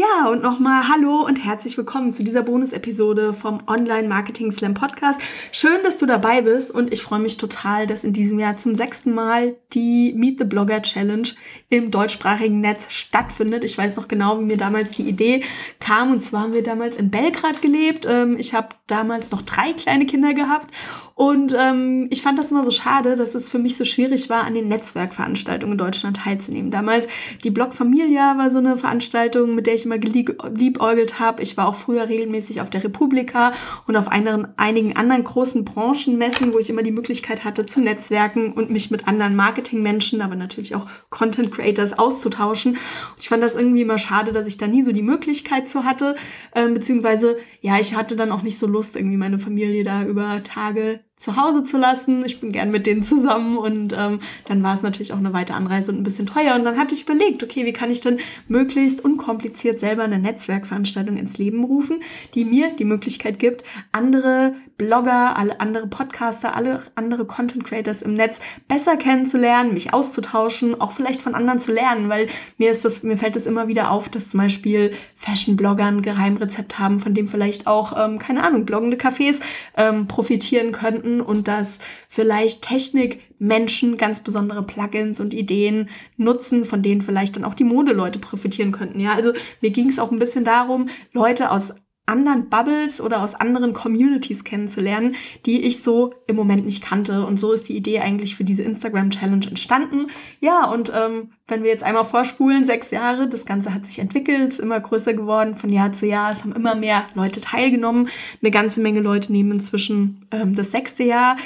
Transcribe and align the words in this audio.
Ja, 0.00 0.30
und 0.30 0.40
nochmal 0.40 0.88
Hallo 0.88 1.26
und 1.26 1.44
herzlich 1.44 1.76
willkommen 1.76 2.14
zu 2.14 2.24
dieser 2.24 2.42
Bonus-Episode 2.42 3.34
vom 3.34 3.58
Online 3.66 4.08
Marketing 4.08 4.50
Slam 4.50 4.72
Podcast. 4.72 5.20
Schön, 5.52 5.82
dass 5.84 5.98
du 5.98 6.06
dabei 6.06 6.40
bist 6.40 6.70
und 6.70 6.90
ich 6.90 7.02
freue 7.02 7.18
mich 7.18 7.36
total, 7.36 7.86
dass 7.86 8.02
in 8.02 8.14
diesem 8.14 8.38
Jahr 8.38 8.56
zum 8.56 8.74
sechsten 8.74 9.12
Mal 9.12 9.56
die 9.74 10.14
Meet 10.16 10.38
the 10.38 10.44
Blogger 10.46 10.80
Challenge 10.80 11.28
im 11.68 11.90
deutschsprachigen 11.90 12.60
Netz 12.60 12.86
stattfindet. 12.88 13.62
Ich 13.62 13.76
weiß 13.76 13.96
noch 13.96 14.08
genau, 14.08 14.40
wie 14.40 14.44
mir 14.44 14.56
damals 14.56 14.92
die 14.92 15.06
Idee 15.06 15.44
kam 15.80 16.12
und 16.12 16.22
zwar 16.22 16.44
haben 16.44 16.54
wir 16.54 16.62
damals 16.62 16.96
in 16.96 17.10
Belgrad 17.10 17.60
gelebt. 17.60 18.06
Ähm, 18.08 18.38
ich 18.38 18.54
habe 18.54 18.68
damals 18.86 19.32
noch 19.32 19.42
drei 19.42 19.74
kleine 19.74 20.06
Kinder 20.06 20.32
gehabt 20.32 20.72
und 21.20 21.54
ähm, 21.54 22.06
ich 22.08 22.22
fand 22.22 22.38
das 22.38 22.50
immer 22.50 22.64
so 22.64 22.70
schade, 22.70 23.14
dass 23.14 23.34
es 23.34 23.50
für 23.50 23.58
mich 23.58 23.76
so 23.76 23.84
schwierig 23.84 24.30
war, 24.30 24.44
an 24.44 24.54
den 24.54 24.68
Netzwerkveranstaltungen 24.68 25.72
in 25.72 25.76
Deutschland 25.76 26.16
teilzunehmen. 26.16 26.70
Damals 26.70 27.08
die 27.44 27.50
Blog 27.50 27.74
Familia 27.74 28.38
war 28.38 28.50
so 28.50 28.56
eine 28.56 28.78
Veranstaltung, 28.78 29.54
mit 29.54 29.66
der 29.66 29.74
ich 29.74 29.84
immer 29.84 29.98
geliebäugelt 29.98 31.20
habe. 31.20 31.42
Ich 31.42 31.58
war 31.58 31.68
auch 31.68 31.74
früher 31.74 32.08
regelmäßig 32.08 32.62
auf 32.62 32.70
der 32.70 32.84
Republika 32.84 33.52
und 33.86 33.98
auf 33.98 34.10
anderen, 34.10 34.48
einigen 34.56 34.96
anderen 34.96 35.22
großen 35.22 35.62
Branchenmessen, 35.66 36.54
wo 36.54 36.58
ich 36.58 36.70
immer 36.70 36.82
die 36.82 36.90
Möglichkeit 36.90 37.44
hatte 37.44 37.66
zu 37.66 37.82
netzwerken 37.82 38.54
und 38.54 38.70
mich 38.70 38.90
mit 38.90 39.06
anderen 39.06 39.36
Marketingmenschen, 39.36 40.22
aber 40.22 40.36
natürlich 40.36 40.74
auch 40.74 40.88
Content 41.10 41.52
Creators 41.52 41.98
auszutauschen. 41.98 42.72
Und 42.72 43.18
ich 43.18 43.28
fand 43.28 43.42
das 43.42 43.54
irgendwie 43.54 43.82
immer 43.82 43.98
schade, 43.98 44.32
dass 44.32 44.46
ich 44.46 44.56
da 44.56 44.66
nie 44.66 44.82
so 44.82 44.92
die 44.92 45.02
Möglichkeit 45.02 45.68
zu 45.68 45.84
hatte, 45.84 46.16
ähm, 46.54 46.72
beziehungsweise 46.72 47.36
ja, 47.60 47.78
ich 47.78 47.94
hatte 47.94 48.16
dann 48.16 48.32
auch 48.32 48.40
nicht 48.40 48.58
so 48.58 48.66
Lust, 48.66 48.96
irgendwie 48.96 49.18
meine 49.18 49.38
Familie 49.38 49.84
da 49.84 50.02
über 50.02 50.42
Tage 50.42 51.00
zu 51.20 51.36
Hause 51.36 51.62
zu 51.62 51.76
lassen. 51.76 52.24
Ich 52.24 52.40
bin 52.40 52.50
gern 52.50 52.70
mit 52.70 52.86
denen 52.86 53.02
zusammen 53.04 53.56
und 53.56 53.94
ähm, 53.96 54.20
dann 54.46 54.62
war 54.62 54.74
es 54.74 54.82
natürlich 54.82 55.12
auch 55.12 55.18
eine 55.18 55.32
weite 55.32 55.54
Anreise 55.54 55.92
und 55.92 55.98
ein 55.98 56.02
bisschen 56.02 56.26
teuer. 56.26 56.56
Und 56.56 56.64
dann 56.64 56.78
hatte 56.78 56.94
ich 56.94 57.02
überlegt, 57.02 57.44
okay, 57.44 57.66
wie 57.66 57.72
kann 57.72 57.90
ich 57.90 58.00
denn 58.00 58.18
möglichst 58.48 59.04
unkompliziert 59.04 59.78
selber 59.78 60.02
eine 60.02 60.18
Netzwerkveranstaltung 60.18 61.18
ins 61.18 61.38
Leben 61.38 61.62
rufen, 61.62 62.00
die 62.34 62.44
mir 62.44 62.70
die 62.70 62.86
Möglichkeit 62.86 63.38
gibt, 63.38 63.62
andere 63.92 64.54
Blogger, 64.80 65.36
alle 65.36 65.60
andere 65.60 65.86
Podcaster, 65.86 66.56
alle 66.56 66.82
andere 66.94 67.26
Content 67.26 67.66
Creators 67.66 68.00
im 68.00 68.14
Netz 68.14 68.40
besser 68.66 68.96
kennenzulernen, 68.96 69.74
mich 69.74 69.92
auszutauschen, 69.92 70.80
auch 70.80 70.92
vielleicht 70.92 71.20
von 71.20 71.34
anderen 71.34 71.58
zu 71.58 71.70
lernen, 71.70 72.08
weil 72.08 72.28
mir 72.56 72.70
ist 72.70 72.82
das, 72.86 73.02
mir 73.02 73.18
fällt 73.18 73.36
es 73.36 73.44
immer 73.44 73.68
wieder 73.68 73.90
auf, 73.90 74.08
dass 74.08 74.30
zum 74.30 74.40
Beispiel 74.40 74.94
Fashion-Blogger 75.16 75.84
ein 75.84 76.00
Geheimrezept 76.00 76.78
haben, 76.78 76.98
von 76.98 77.12
dem 77.12 77.26
vielleicht 77.26 77.66
auch, 77.66 77.92
ähm, 78.02 78.18
keine 78.18 78.42
Ahnung, 78.42 78.64
bloggende 78.64 78.96
Cafés 78.96 79.42
ähm, 79.76 80.08
profitieren 80.08 80.72
könnten 80.72 81.20
und 81.20 81.46
dass 81.46 81.78
vielleicht 82.08 82.62
Technik 82.62 83.20
Menschen 83.38 83.98
ganz 83.98 84.20
besondere 84.20 84.62
Plugins 84.62 85.20
und 85.20 85.34
Ideen 85.34 85.90
nutzen, 86.16 86.64
von 86.64 86.82
denen 86.82 87.02
vielleicht 87.02 87.36
dann 87.36 87.44
auch 87.44 87.54
die 87.54 87.64
Modeleute 87.64 88.18
profitieren 88.18 88.72
könnten. 88.72 88.98
Ja, 88.98 89.12
also 89.12 89.32
mir 89.60 89.70
ging 89.70 89.90
es 89.90 89.98
auch 89.98 90.10
ein 90.10 90.18
bisschen 90.18 90.44
darum, 90.44 90.88
Leute 91.12 91.50
aus 91.50 91.74
anderen 92.06 92.48
Bubbles 92.48 93.00
oder 93.00 93.22
aus 93.22 93.34
anderen 93.34 93.72
Communities 93.72 94.42
kennenzulernen, 94.42 95.14
die 95.46 95.62
ich 95.62 95.82
so 95.82 96.10
im 96.26 96.36
Moment 96.36 96.64
nicht 96.64 96.82
kannte. 96.82 97.24
Und 97.24 97.38
so 97.38 97.52
ist 97.52 97.68
die 97.68 97.76
Idee 97.76 98.00
eigentlich 98.00 98.34
für 98.34 98.44
diese 98.44 98.64
Instagram-Challenge 98.64 99.46
entstanden. 99.46 100.08
Ja, 100.40 100.68
und 100.68 100.92
ähm, 100.94 101.30
wenn 101.46 101.62
wir 101.62 101.70
jetzt 101.70 101.84
einmal 101.84 102.04
vorspulen, 102.04 102.64
sechs 102.64 102.90
Jahre, 102.90 103.28
das 103.28 103.44
Ganze 103.46 103.72
hat 103.72 103.86
sich 103.86 104.00
entwickelt, 104.00 104.48
ist 104.48 104.58
immer 104.58 104.80
größer 104.80 105.14
geworden 105.14 105.54
von 105.54 105.70
Jahr 105.70 105.92
zu 105.92 106.06
Jahr. 106.06 106.32
Es 106.32 106.42
haben 106.42 106.52
immer 106.52 106.74
mehr 106.74 107.06
Leute 107.14 107.40
teilgenommen. 107.40 108.08
Eine 108.42 108.50
ganze 108.50 108.80
Menge 108.80 109.00
Leute 109.00 109.32
nehmen 109.32 109.52
inzwischen 109.52 110.26
ähm, 110.32 110.54
das 110.54 110.72
sechste 110.72 111.04
Jahr 111.04 111.36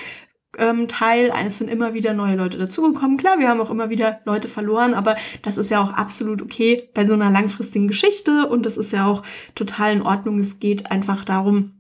ähm, 0.59 0.89
Teil. 0.89 1.33
Es 1.45 1.59
sind 1.59 1.69
immer 1.69 1.95
wieder 1.95 2.13
neue 2.13 2.37
Leute 2.37 2.59
dazugekommen. 2.59 3.17
Klar, 3.17 3.39
wir 3.39 3.49
haben 3.49 3.61
auch 3.61 3.71
immer 3.71 3.91
wieder 3.91 4.21
Leute 4.25 4.49
verloren, 4.49 4.95
aber 4.95 5.17
das 5.43 5.59
ist 5.59 5.71
ja 5.71 5.83
auch 5.83 5.93
absolut 5.93 6.43
okay 6.43 6.89
bei 6.95 7.07
so 7.07 7.15
einer 7.15 7.31
langfristigen 7.31 7.89
Geschichte 7.89 8.47
und 8.47 8.67
das 8.67 8.77
ist 8.77 8.93
ja 8.93 9.07
auch 9.07 9.23
total 9.55 9.93
in 9.93 10.03
Ordnung. 10.03 10.39
Es 10.39 10.59
geht 10.59 10.91
einfach 10.91 11.25
darum, 11.25 11.73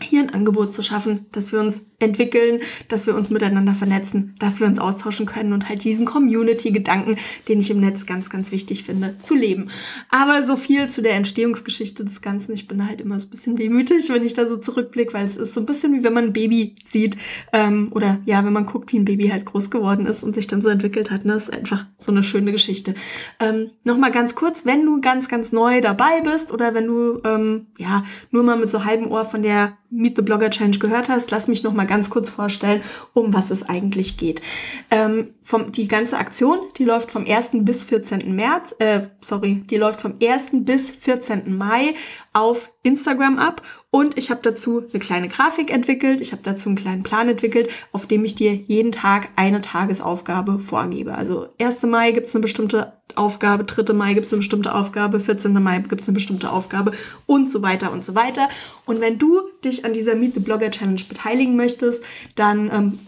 hier 0.00 0.22
ein 0.22 0.30
Angebot 0.30 0.72
zu 0.72 0.82
schaffen, 0.82 1.26
dass 1.32 1.52
wir 1.52 1.60
uns 1.60 1.86
entwickeln, 2.02 2.60
dass 2.88 3.06
wir 3.06 3.14
uns 3.14 3.30
miteinander 3.30 3.74
vernetzen, 3.74 4.34
dass 4.38 4.60
wir 4.60 4.66
uns 4.66 4.78
austauschen 4.78 5.26
können 5.26 5.52
und 5.52 5.68
halt 5.68 5.84
diesen 5.84 6.04
Community-Gedanken, 6.04 7.16
den 7.48 7.60
ich 7.60 7.70
im 7.70 7.80
Netz 7.80 8.06
ganz, 8.06 8.30
ganz 8.30 8.52
wichtig 8.52 8.84
finde, 8.84 9.18
zu 9.18 9.34
leben. 9.34 9.70
Aber 10.10 10.46
so 10.46 10.56
viel 10.56 10.88
zu 10.88 11.02
der 11.02 11.14
Entstehungsgeschichte 11.14 12.04
des 12.04 12.20
Ganzen. 12.20 12.52
Ich 12.52 12.66
bin 12.66 12.86
halt 12.86 13.00
immer 13.00 13.18
so 13.18 13.26
ein 13.26 13.30
bisschen 13.30 13.58
wehmütig, 13.58 14.08
wenn 14.10 14.24
ich 14.24 14.34
da 14.34 14.46
so 14.46 14.56
zurückblicke, 14.56 15.14
weil 15.14 15.24
es 15.24 15.36
ist 15.36 15.54
so 15.54 15.60
ein 15.60 15.66
bisschen 15.66 15.94
wie 15.94 16.04
wenn 16.04 16.12
man 16.12 16.24
ein 16.24 16.32
Baby 16.32 16.74
sieht 16.90 17.16
ähm, 17.52 17.88
oder 17.92 18.20
ja, 18.26 18.44
wenn 18.44 18.52
man 18.52 18.66
guckt, 18.66 18.92
wie 18.92 18.98
ein 18.98 19.04
Baby 19.04 19.28
halt 19.28 19.44
groß 19.44 19.70
geworden 19.70 20.06
ist 20.06 20.22
und 20.22 20.34
sich 20.34 20.46
dann 20.46 20.62
so 20.62 20.68
entwickelt 20.68 21.10
hat. 21.10 21.24
Ne? 21.24 21.34
Das 21.34 21.48
ist 21.48 21.54
einfach 21.54 21.86
so 21.98 22.12
eine 22.12 22.22
schöne 22.22 22.52
Geschichte. 22.52 22.94
Ähm, 23.40 23.70
Nochmal 23.84 24.12
ganz 24.12 24.34
kurz, 24.34 24.64
wenn 24.64 24.86
du 24.86 25.00
ganz, 25.00 25.28
ganz 25.28 25.50
neu 25.50 25.80
dabei 25.80 26.20
bist 26.22 26.52
oder 26.52 26.72
wenn 26.72 26.86
du 26.86 27.20
ähm, 27.24 27.66
ja 27.78 28.04
nur 28.30 28.44
mal 28.44 28.56
mit 28.56 28.70
so 28.70 28.84
halbem 28.84 29.10
Ohr 29.10 29.24
von 29.24 29.42
der 29.42 29.76
Meet 29.90 30.16
the 30.16 30.22
Blogger 30.22 30.50
Challenge 30.50 30.78
gehört 30.78 31.08
hast, 31.08 31.30
lass 31.30 31.48
mich 31.48 31.62
noch 31.62 31.74
mal 31.74 31.86
ganz 31.92 32.08
kurz 32.08 32.30
vorstellen, 32.30 32.82
um 33.12 33.34
was 33.34 33.50
es 33.50 33.68
eigentlich 33.68 34.16
geht. 34.16 34.40
Ähm, 34.90 35.34
vom, 35.42 35.72
die 35.72 35.88
ganze 35.88 36.16
Aktion, 36.16 36.58
die 36.78 36.84
läuft 36.84 37.10
vom 37.10 37.26
1. 37.28 37.50
bis 37.52 37.84
14. 37.84 38.34
März, 38.34 38.74
äh, 38.78 39.02
sorry, 39.20 39.62
die 39.68 39.76
läuft 39.76 40.00
vom 40.00 40.14
1. 40.22 40.64
bis 40.64 40.90
14. 40.90 41.54
Mai 41.54 41.94
auf 42.32 42.70
Instagram 42.82 43.38
ab 43.38 43.60
und 43.90 44.16
ich 44.16 44.30
habe 44.30 44.40
dazu 44.42 44.78
eine 44.78 45.00
kleine 45.00 45.28
Grafik 45.28 45.70
entwickelt, 45.70 46.22
ich 46.22 46.32
habe 46.32 46.40
dazu 46.42 46.70
einen 46.70 46.76
kleinen 46.76 47.02
Plan 47.02 47.28
entwickelt, 47.28 47.68
auf 47.92 48.06
dem 48.06 48.24
ich 48.24 48.34
dir 48.34 48.54
jeden 48.54 48.90
Tag 48.90 49.28
eine 49.36 49.60
Tagesaufgabe 49.60 50.58
vorgebe. 50.60 51.14
Also 51.14 51.48
1. 51.60 51.82
Mai 51.82 52.12
gibt's 52.12 52.34
eine 52.34 52.40
bestimmte 52.40 52.94
Aufgabe, 53.16 53.64
3. 53.64 53.92
Mai 53.92 54.14
gibt's 54.14 54.32
eine 54.32 54.40
bestimmte 54.40 54.74
Aufgabe, 54.74 55.20
14. 55.20 55.52
Mai 55.62 55.78
gibt's 55.80 56.08
eine 56.08 56.14
bestimmte 56.14 56.50
Aufgabe 56.50 56.92
und 57.26 57.50
so 57.50 57.62
weiter 57.62 57.92
und 57.92 58.04
so 58.04 58.14
weiter. 58.14 58.48
Und 58.86 59.00
wenn 59.00 59.18
du 59.18 59.42
dich 59.64 59.84
an 59.84 59.92
dieser 59.92 60.14
Meet 60.14 60.34
the 60.34 60.40
Blogger 60.40 60.70
Challenge 60.70 61.02
beteiligen 61.08 61.56
möchtest, 61.56 62.04
dann 62.34 62.70
ähm, 62.72 62.98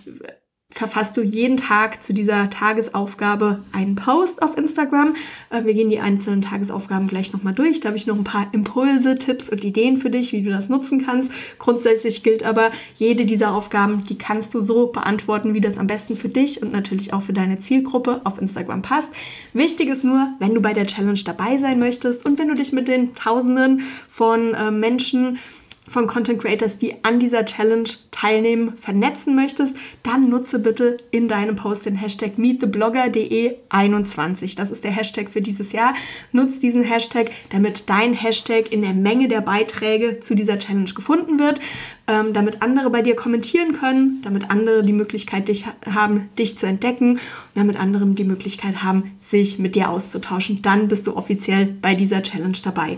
verfasst 0.74 1.16
du 1.16 1.22
jeden 1.22 1.56
Tag 1.56 2.02
zu 2.02 2.12
dieser 2.12 2.50
Tagesaufgabe 2.50 3.60
einen 3.72 3.94
Post 3.94 4.42
auf 4.42 4.58
Instagram. 4.58 5.14
Äh, 5.50 5.64
wir 5.64 5.72
gehen 5.72 5.88
die 5.88 6.00
einzelnen 6.00 6.42
Tagesaufgaben 6.42 7.06
gleich 7.06 7.32
nochmal 7.32 7.54
durch. 7.54 7.80
Da 7.80 7.88
habe 7.88 7.96
ich 7.96 8.08
noch 8.08 8.18
ein 8.18 8.24
paar 8.24 8.48
Impulse, 8.52 9.16
Tipps 9.16 9.48
und 9.50 9.64
Ideen 9.64 9.96
für 9.96 10.10
dich, 10.10 10.32
wie 10.32 10.42
du 10.42 10.50
das 10.50 10.68
nutzen 10.68 11.06
kannst. 11.06 11.30
Grundsätzlich 11.58 12.24
gilt 12.24 12.44
aber, 12.44 12.70
jede 12.96 13.24
dieser 13.24 13.54
Aufgaben, 13.54 14.04
die 14.04 14.18
kannst 14.18 14.52
du 14.52 14.60
so 14.60 14.88
beantworten, 14.88 15.54
wie 15.54 15.60
das 15.60 15.78
am 15.78 15.86
besten 15.86 16.16
für 16.16 16.28
dich 16.28 16.60
und 16.60 16.72
natürlich 16.72 17.12
auch 17.12 17.22
für 17.22 17.32
deine 17.32 17.60
Zielgruppe 17.60 18.20
auf 18.24 18.40
Instagram 18.40 18.82
passt. 18.82 19.10
Wichtig 19.52 19.88
ist 19.88 20.02
nur, 20.02 20.28
wenn 20.40 20.54
du 20.54 20.60
bei 20.60 20.72
der 20.72 20.88
Challenge 20.88 21.20
dabei 21.24 21.56
sein 21.56 21.78
möchtest 21.78 22.26
und 22.26 22.38
wenn 22.38 22.48
du 22.48 22.54
dich 22.54 22.72
mit 22.72 22.88
den 22.88 23.14
Tausenden 23.14 23.82
von 24.08 24.54
äh, 24.54 24.72
Menschen 24.72 25.38
von 25.86 26.06
Content 26.06 26.40
Creators, 26.40 26.78
die 26.78 27.04
an 27.04 27.20
dieser 27.20 27.44
Challenge 27.44 27.90
teilnehmen, 28.10 28.74
vernetzen 28.76 29.34
möchtest, 29.34 29.76
dann 30.02 30.30
nutze 30.30 30.58
bitte 30.58 30.96
in 31.10 31.28
deinem 31.28 31.56
Post 31.56 31.84
den 31.84 31.96
Hashtag 31.96 32.38
meettheblogger.de21. 32.38 34.56
Das 34.56 34.70
ist 34.70 34.84
der 34.84 34.92
Hashtag 34.92 35.28
für 35.28 35.42
dieses 35.42 35.72
Jahr. 35.72 35.92
Nutze 36.32 36.60
diesen 36.60 36.84
Hashtag, 36.84 37.30
damit 37.50 37.90
dein 37.90 38.14
Hashtag 38.14 38.72
in 38.72 38.80
der 38.82 38.94
Menge 38.94 39.28
der 39.28 39.42
Beiträge 39.42 40.20
zu 40.20 40.34
dieser 40.34 40.58
Challenge 40.58 40.94
gefunden 40.94 41.38
wird, 41.38 41.60
ähm, 42.06 42.32
damit 42.32 42.62
andere 42.62 42.88
bei 42.90 43.02
dir 43.02 43.14
kommentieren 43.14 43.74
können, 43.74 44.22
damit 44.24 44.50
andere 44.50 44.82
die 44.82 44.94
Möglichkeit 44.94 45.48
dich 45.48 45.66
haben, 45.86 46.30
dich 46.38 46.56
zu 46.56 46.66
entdecken 46.66 47.16
und 47.16 47.20
damit 47.54 47.78
andere 47.78 48.06
die 48.06 48.24
Möglichkeit 48.24 48.82
haben, 48.82 49.18
sich 49.20 49.58
mit 49.58 49.76
dir 49.76 49.90
auszutauschen. 49.90 50.62
Dann 50.62 50.88
bist 50.88 51.06
du 51.06 51.14
offiziell 51.16 51.66
bei 51.66 51.94
dieser 51.94 52.22
Challenge 52.22 52.56
dabei. 52.62 52.96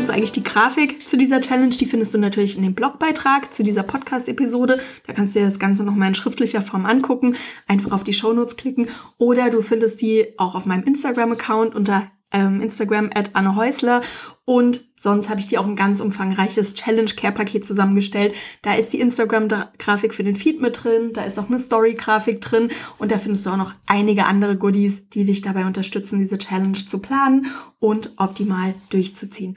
Findest 0.00 0.08
du 0.08 0.16
eigentlich 0.16 0.32
die 0.32 0.42
Grafik 0.42 1.10
zu 1.10 1.18
dieser 1.18 1.42
Challenge? 1.42 1.76
Die 1.76 1.84
findest 1.84 2.14
du 2.14 2.18
natürlich 2.18 2.56
in 2.56 2.62
dem 2.62 2.74
Blogbeitrag 2.74 3.52
zu 3.52 3.62
dieser 3.62 3.82
Podcast-Episode. 3.82 4.80
Da 5.06 5.12
kannst 5.12 5.34
du 5.34 5.40
dir 5.40 5.44
das 5.44 5.58
Ganze 5.58 5.84
nochmal 5.84 6.08
in 6.08 6.14
schriftlicher 6.14 6.62
Form 6.62 6.86
angucken. 6.86 7.36
Einfach 7.66 7.92
auf 7.92 8.02
die 8.02 8.14
Shownotes 8.14 8.56
klicken. 8.56 8.88
Oder 9.18 9.50
du 9.50 9.60
findest 9.60 10.00
die 10.00 10.32
auch 10.38 10.54
auf 10.54 10.64
meinem 10.64 10.84
Instagram-Account 10.84 11.74
unter 11.74 12.10
ähm, 12.32 12.62
Instagram 12.62 13.10
at 13.14 13.32
Anne 13.34 13.56
Häusler. 13.56 14.00
Und 14.46 14.88
sonst 14.96 15.28
habe 15.28 15.38
ich 15.38 15.48
dir 15.48 15.60
auch 15.60 15.66
ein 15.66 15.76
ganz 15.76 16.00
umfangreiches 16.00 16.72
Challenge-Care-Paket 16.72 17.66
zusammengestellt. 17.66 18.34
Da 18.62 18.74
ist 18.76 18.94
die 18.94 19.00
Instagram-Grafik 19.00 20.14
für 20.14 20.24
den 20.24 20.34
Feed 20.36 20.62
mit 20.62 20.82
drin, 20.82 21.12
da 21.12 21.24
ist 21.24 21.38
auch 21.38 21.48
eine 21.48 21.58
Story-Grafik 21.58 22.40
drin 22.40 22.70
und 22.98 23.12
da 23.12 23.18
findest 23.18 23.46
du 23.46 23.50
auch 23.50 23.56
noch 23.56 23.74
einige 23.86 24.24
andere 24.24 24.56
Goodies, 24.56 25.08
die 25.10 25.24
dich 25.24 25.42
dabei 25.42 25.66
unterstützen, 25.66 26.18
diese 26.18 26.38
Challenge 26.38 26.72
zu 26.72 27.00
planen 27.00 27.46
und 27.78 28.12
optimal 28.16 28.74
durchzuziehen. 28.88 29.56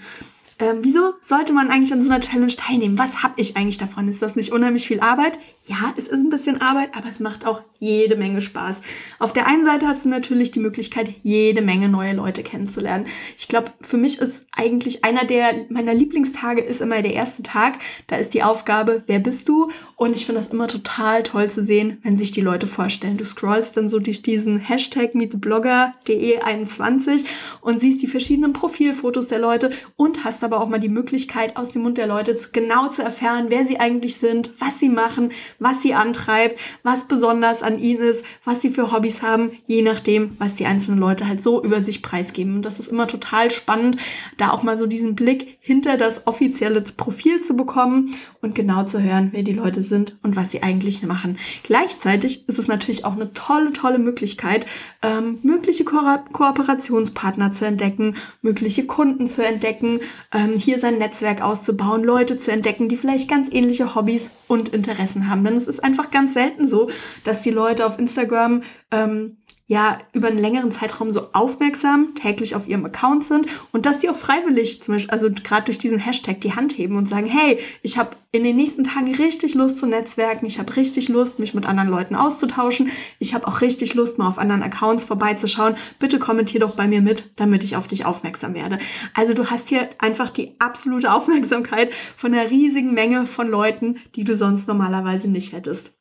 Ähm, 0.59 0.79
wieso 0.81 1.15
sollte 1.21 1.51
man 1.51 1.69
eigentlich 1.69 1.93
an 1.93 2.03
so 2.03 2.11
einer 2.11 2.21
Challenge 2.21 2.55
teilnehmen? 2.55 2.99
Was 2.99 3.23
habe 3.23 3.33
ich 3.37 3.57
eigentlich 3.57 3.79
davon? 3.79 4.07
Ist 4.07 4.21
das 4.21 4.35
nicht 4.35 4.51
unheimlich 4.51 4.87
viel 4.87 4.99
Arbeit? 4.99 5.39
Ja, 5.63 5.93
es 5.97 6.07
ist 6.07 6.21
ein 6.21 6.29
bisschen 6.29 6.61
Arbeit, 6.61 6.89
aber 6.93 7.07
es 7.07 7.19
macht 7.19 7.43
auch 7.45 7.63
jede 7.79 8.15
Menge 8.15 8.41
Spaß. 8.41 8.83
Auf 9.17 9.33
der 9.33 9.47
einen 9.47 9.65
Seite 9.65 9.87
hast 9.87 10.05
du 10.05 10.09
natürlich 10.09 10.51
die 10.51 10.59
Möglichkeit, 10.59 11.09
jede 11.23 11.63
Menge 11.63 11.89
neue 11.89 12.13
Leute 12.13 12.43
kennenzulernen. 12.43 13.07
Ich 13.35 13.47
glaube, 13.47 13.71
für 13.81 13.97
mich 13.97 14.19
ist 14.19 14.45
eigentlich 14.51 15.03
einer 15.03 15.25
der 15.25 15.65
meiner 15.69 15.93
Lieblingstage 15.93 16.61
ist 16.61 16.81
immer 16.81 17.01
der 17.01 17.13
erste 17.13 17.41
Tag. 17.41 17.79
Da 18.07 18.17
ist 18.17 18.35
die 18.35 18.43
Aufgabe, 18.43 19.03
wer 19.07 19.19
bist 19.19 19.49
du? 19.49 19.71
Und 19.95 20.15
ich 20.15 20.25
finde 20.25 20.39
das 20.39 20.49
immer 20.49 20.67
total 20.67 21.23
toll 21.23 21.49
zu 21.49 21.63
sehen, 21.63 21.97
wenn 22.03 22.17
sich 22.17 22.31
die 22.31 22.41
Leute 22.41 22.67
vorstellen. 22.67 23.17
Du 23.17 23.25
scrollst 23.25 23.75
dann 23.77 23.89
so 23.89 23.97
durch 23.99 24.21
diesen 24.21 24.59
Hashtag 24.59 25.15
meettheblogger.de21 25.15 27.25
und 27.61 27.79
siehst 27.79 28.03
die 28.03 28.07
verschiedenen 28.07 28.53
Profilfotos 28.53 29.27
der 29.27 29.39
Leute 29.39 29.71
und 29.95 30.23
hast 30.23 30.42
aber 30.43 30.61
auch 30.61 30.69
mal 30.69 30.79
die 30.79 30.89
Möglichkeit, 30.89 31.57
aus 31.57 31.69
dem 31.69 31.83
Mund 31.83 31.97
der 31.97 32.07
Leute 32.07 32.37
genau 32.51 32.89
zu 32.89 33.01
erfahren, 33.01 33.45
wer 33.49 33.65
sie 33.65 33.79
eigentlich 33.79 34.15
sind, 34.15 34.51
was 34.59 34.79
sie 34.79 34.89
machen, 34.89 35.31
was 35.59 35.81
sie 35.81 35.93
antreibt, 35.93 36.59
was 36.83 37.05
besonders 37.07 37.63
an 37.63 37.79
ihnen 37.79 38.01
ist, 38.01 38.25
was 38.43 38.61
sie 38.61 38.71
für 38.71 38.91
Hobbys 38.91 39.21
haben, 39.21 39.51
je 39.65 39.81
nachdem, 39.81 40.35
was 40.39 40.55
die 40.55 40.65
einzelnen 40.65 40.99
Leute 40.99 41.27
halt 41.27 41.41
so 41.41 41.63
über 41.63 41.81
sich 41.81 42.01
preisgeben. 42.01 42.55
Und 42.55 42.65
das 42.65 42.79
ist 42.79 42.89
immer 42.89 43.07
total 43.07 43.51
spannend, 43.51 43.97
da 44.37 44.51
auch 44.51 44.63
mal 44.63 44.77
so 44.77 44.87
diesen 44.87 45.15
Blick 45.15 45.57
hinter 45.59 45.97
das 45.97 46.27
offizielle 46.27 46.81
Profil 46.81 47.41
zu 47.41 47.55
bekommen 47.55 48.15
und 48.41 48.55
genau 48.55 48.83
zu 48.83 49.01
hören, 49.01 49.29
wer 49.31 49.43
die 49.43 49.53
Leute 49.53 49.81
sind 49.81 50.17
und 50.21 50.35
was 50.35 50.51
sie 50.51 50.63
eigentlich 50.63 51.03
machen. 51.03 51.37
Gleichzeitig 51.63 52.47
ist 52.47 52.59
es 52.59 52.67
natürlich 52.67 53.05
auch 53.05 53.13
eine 53.13 53.33
tolle, 53.33 53.71
tolle 53.71 53.99
Möglichkeit, 53.99 54.67
ähm, 55.01 55.39
mögliche 55.43 55.85
Ko 55.85 55.97
Kooperationspartner 56.31 57.51
zu 57.51 57.65
entdecken, 57.65 58.15
mögliche 58.41 58.85
Kunden 58.85 59.27
zu 59.27 59.45
entdecken, 59.45 59.99
ähm, 60.33 60.55
hier 60.57 60.79
sein 60.79 60.97
Netzwerk 60.97 61.41
auszubauen, 61.41 62.03
Leute 62.03 62.37
zu 62.37 62.51
entdecken, 62.51 62.89
die 62.89 62.97
vielleicht 62.97 63.29
ganz 63.29 63.49
ähnliche 63.51 63.95
Hobbys 63.95 64.31
und 64.47 64.69
Interessen 64.69 65.29
haben. 65.29 65.43
Denn 65.43 65.55
es 65.55 65.67
ist 65.67 65.83
einfach 65.83 66.09
ganz 66.09 66.33
selten 66.33 66.67
so, 66.67 66.89
dass 67.23 67.41
die 67.41 67.51
Leute 67.51 67.85
auf 67.85 67.99
Instagram 67.99 68.63
ähm, 68.91 69.37
ja 69.65 69.99
über 70.11 70.27
einen 70.27 70.39
längeren 70.39 70.71
Zeitraum 70.71 71.11
so 71.13 71.27
aufmerksam 71.31 72.15
täglich 72.15 72.53
auf 72.53 72.67
ihrem 72.67 72.85
Account 72.85 73.23
sind 73.23 73.47
und 73.71 73.85
dass 73.85 74.01
sie 74.01 74.09
auch 74.09 74.15
freiwillig 74.15 74.83
zum 74.83 74.95
Beispiel, 74.95 75.11
also 75.11 75.29
gerade 75.31 75.65
durch 75.65 75.77
diesen 75.77 75.99
Hashtag 75.99 76.41
die 76.41 76.53
Hand 76.53 76.77
heben 76.77 76.97
und 76.97 77.07
sagen, 77.07 77.27
hey, 77.27 77.59
ich 77.81 77.97
habe 77.97 78.17
in 78.33 78.43
den 78.43 78.57
nächsten 78.57 78.83
Tagen 78.83 79.15
richtig 79.15 79.55
Lust 79.55 79.77
zu 79.77 79.85
netzwerken, 79.85 80.45
ich 80.47 80.59
habe 80.59 80.75
richtig 80.75 81.07
Lust, 81.07 81.39
mich 81.39 81.53
mit 81.53 81.65
anderen 81.65 81.87
Leuten 81.87 82.15
auszutauschen, 82.15 82.91
ich 83.19 83.33
habe 83.33 83.47
auch 83.47 83.61
richtig 83.61 83.93
Lust, 83.93 84.17
mal 84.17 84.27
auf 84.27 84.37
anderen 84.37 84.63
Accounts 84.63 85.05
vorbeizuschauen. 85.05 85.75
Bitte 85.99 86.19
kommentier 86.19 86.59
doch 86.59 86.75
bei 86.75 86.87
mir 86.87 87.01
mit, 87.01 87.31
damit 87.37 87.63
ich 87.63 87.77
auf 87.77 87.87
dich 87.87 88.05
aufmerksam 88.05 88.55
werde. 88.55 88.79
Also 89.13 89.33
du 89.33 89.49
hast 89.49 89.69
hier 89.69 89.87
einfach 89.99 90.29
die 90.29 90.55
absolute 90.59 91.13
Aufmerksamkeit 91.13 91.91
von 92.17 92.33
einer 92.33 92.49
riesigen 92.49 92.93
Menge 92.93 93.27
von 93.27 93.47
Leuten, 93.47 93.97
die 94.15 94.23
du 94.23 94.35
sonst 94.35 94.67
normalerweise 94.67 95.29
nicht 95.29 95.53
hättest 95.53 95.93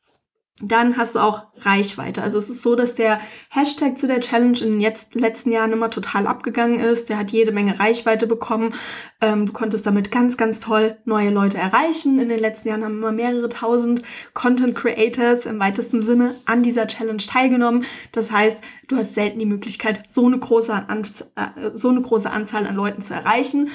dann 0.61 0.97
hast 0.97 1.15
du 1.15 1.19
auch 1.19 1.47
Reichweite. 1.57 2.21
Also 2.21 2.37
es 2.37 2.47
ist 2.47 2.61
so, 2.61 2.75
dass 2.75 2.93
der 2.93 3.19
Hashtag 3.49 3.97
zu 3.97 4.05
der 4.05 4.19
Challenge 4.19 4.59
in 4.59 4.73
den 4.73 4.81
jetzt, 4.81 5.15
letzten 5.15 5.51
Jahren 5.51 5.71
immer 5.71 5.89
total 5.89 6.27
abgegangen 6.27 6.79
ist. 6.79 7.09
Der 7.09 7.17
hat 7.17 7.31
jede 7.31 7.51
Menge 7.51 7.79
Reichweite 7.79 8.27
bekommen. 8.27 8.73
Ähm, 9.19 9.47
du 9.47 9.53
konntest 9.53 9.87
damit 9.87 10.11
ganz, 10.11 10.37
ganz 10.37 10.59
toll 10.59 10.97
neue 11.05 11.31
Leute 11.31 11.57
erreichen. 11.57 12.19
In 12.19 12.29
den 12.29 12.37
letzten 12.37 12.69
Jahren 12.69 12.83
haben 12.83 12.97
immer 12.99 13.11
mehrere 13.11 13.49
tausend 13.49 14.03
Content 14.35 14.75
Creators 14.75 15.47
im 15.47 15.59
weitesten 15.59 16.03
Sinne 16.03 16.35
an 16.45 16.61
dieser 16.61 16.85
Challenge 16.85 17.17
teilgenommen. 17.17 17.85
Das 18.11 18.31
heißt, 18.31 18.59
du 18.87 18.97
hast 18.97 19.15
selten 19.15 19.39
die 19.39 19.47
Möglichkeit, 19.47 20.11
so 20.11 20.27
eine 20.27 20.37
große, 20.37 20.71
an, 20.71 21.01
äh, 21.35 21.71
so 21.73 21.89
eine 21.89 22.01
große 22.01 22.29
Anzahl 22.29 22.67
an 22.67 22.75
Leuten 22.75 23.01
zu 23.01 23.15
erreichen. 23.15 23.71